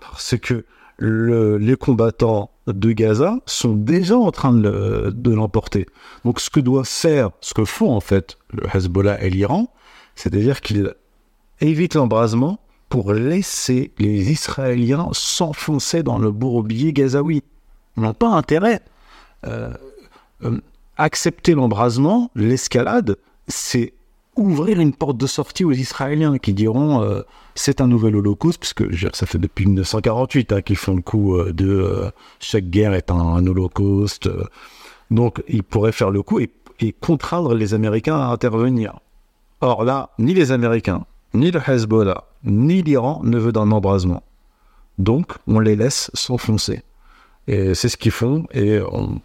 parce 0.00 0.36
que 0.38 0.64
le- 0.96 1.56
les 1.58 1.76
combattants 1.76 2.50
de 2.66 2.92
Gaza 2.92 3.38
sont 3.46 3.74
déjà 3.74 4.16
en 4.16 4.30
train 4.30 4.52
de 4.52 5.30
l'emporter. 5.30 5.86
Donc 6.24 6.40
ce 6.40 6.50
que 6.50 6.60
doit 6.60 6.84
faire, 6.84 7.30
ce 7.40 7.54
que 7.54 7.64
font 7.64 7.92
en 7.94 8.00
fait 8.00 8.38
le 8.52 8.64
Hezbollah 8.74 9.22
et 9.22 9.30
l'Iran, 9.30 9.72
c'est-à-dire 10.14 10.60
qu'ils 10.60 10.94
évitent 11.60 11.94
l'embrasement 11.94 12.60
pour 12.88 13.12
laisser 13.12 13.92
les 13.98 14.30
Israéliens 14.32 15.08
s'enfoncer 15.12 16.02
dans 16.02 16.18
le 16.18 16.30
bourbier 16.30 16.92
gazaoui. 16.92 17.42
Ils 17.96 18.02
n'ont 18.02 18.14
pas 18.14 18.28
intérêt. 18.28 18.80
Euh, 19.46 19.72
euh, 20.44 20.60
accepter 20.96 21.54
l'embrasement, 21.54 22.30
l'escalade, 22.34 23.16
c'est 23.48 23.94
ouvrir 24.36 24.80
une 24.80 24.92
porte 24.92 25.16
de 25.16 25.26
sortie 25.26 25.64
aux 25.64 25.72
Israéliens 25.72 26.38
qui 26.38 26.54
diront 26.54 27.02
euh, 27.02 27.22
c'est 27.54 27.80
un 27.80 27.86
nouvel 27.86 28.16
holocauste, 28.16 28.58
puisque 28.58 28.84
ça 29.14 29.26
fait 29.26 29.38
depuis 29.38 29.66
1948 29.66 30.52
hein, 30.52 30.62
qu'ils 30.62 30.76
font 30.76 30.94
le 30.94 31.02
coup 31.02 31.36
euh, 31.36 31.52
de 31.52 32.10
chaque 32.38 32.70
guerre 32.70 32.94
est 32.94 33.10
un, 33.10 33.46
holocauste. 33.46 34.28
donc 35.10 35.42
ils 35.48 35.62
pourraient 35.62 35.92
faire 35.92 36.10
le 36.10 36.22
coup 36.22 36.40
et, 36.40 36.50
contraindre 37.00 37.54
les 37.54 37.74
Américains 37.74 38.18
à 38.18 38.32
intervenir. 38.32 39.00
Or 39.60 39.84
là, 39.84 40.10
ni 40.18 40.32
les 40.32 40.50
Américains, 40.50 41.04
ni 41.34 41.50
le 41.50 41.60
Hezbollah, 41.60 42.24
ni 42.44 42.80
l'Iran 42.82 43.20
ne 43.22 43.36
veut 43.36 43.52
d'un 43.52 43.70
embrasement. 43.70 44.22
Donc 44.96 45.34
on 45.46 45.60
les 45.60 45.76
laisse 45.76 46.10
s'enfoncer. 46.14 46.82
Et 47.46 47.74
c'est 47.74 47.90
ce 47.90 47.98
qu'ils 47.98 48.12
font, 48.12 48.46
et 48.54 48.80
on- 48.80 49.20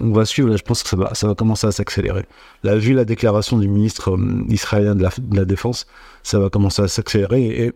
on 0.00 0.12
va 0.12 0.24
suivre, 0.24 0.48
là, 0.48 0.56
je 0.56 0.62
pense 0.62 0.82
que 0.82 0.88
ça 0.88 0.96
va, 0.96 1.14
ça 1.14 1.28
va 1.28 1.34
commencer 1.34 1.66
à 1.66 1.72
s'accélérer. 1.72 2.24
Là, 2.62 2.76
vu 2.76 2.94
la 2.94 3.04
déclaration 3.04 3.58
du 3.58 3.68
ministre 3.68 4.12
euh, 4.16 4.44
israélien 4.48 4.94
de 4.94 5.02
la, 5.02 5.10
de 5.18 5.36
la 5.36 5.44
Défense, 5.44 5.86
ça 6.22 6.38
va 6.38 6.48
commencer 6.48 6.82
à 6.82 6.88
s'accélérer, 6.88 7.64
et 7.64 7.72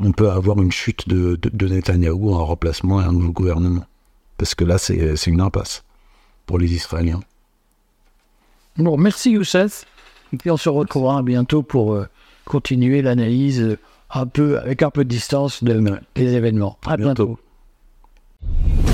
on 0.00 0.12
peut 0.12 0.30
avoir 0.30 0.60
une 0.60 0.72
chute 0.72 1.08
de, 1.08 1.36
de, 1.36 1.50
de 1.52 1.68
Netanyahou, 1.68 2.34
un 2.34 2.42
remplacement 2.42 3.00
et 3.00 3.04
un 3.04 3.12
nouveau 3.12 3.32
gouvernement. 3.32 3.84
Parce 4.38 4.54
que 4.54 4.64
là, 4.64 4.78
c'est 4.78 5.26
une 5.26 5.40
impasse 5.40 5.84
pour 6.46 6.58
les 6.58 6.72
Israéliens. 6.72 7.20
Bon, 8.76 8.96
merci 8.96 9.32
Youssef. 9.32 9.84
Et 10.32 10.36
puis 10.38 10.50
on 10.50 10.56
se 10.56 10.68
retrouvera 10.68 11.22
bientôt 11.22 11.62
pour 11.62 11.92
euh, 11.92 12.08
continuer 12.44 13.02
l'analyse 13.02 13.60
euh, 13.60 13.78
un 14.10 14.26
peu 14.26 14.58
avec 14.58 14.82
un 14.82 14.90
peu 14.90 15.04
de 15.04 15.08
distance 15.08 15.62
de, 15.62 16.00
des 16.14 16.34
événements. 16.34 16.78
À 16.86 16.96
bientôt. 16.96 17.38
bientôt. 18.46 18.91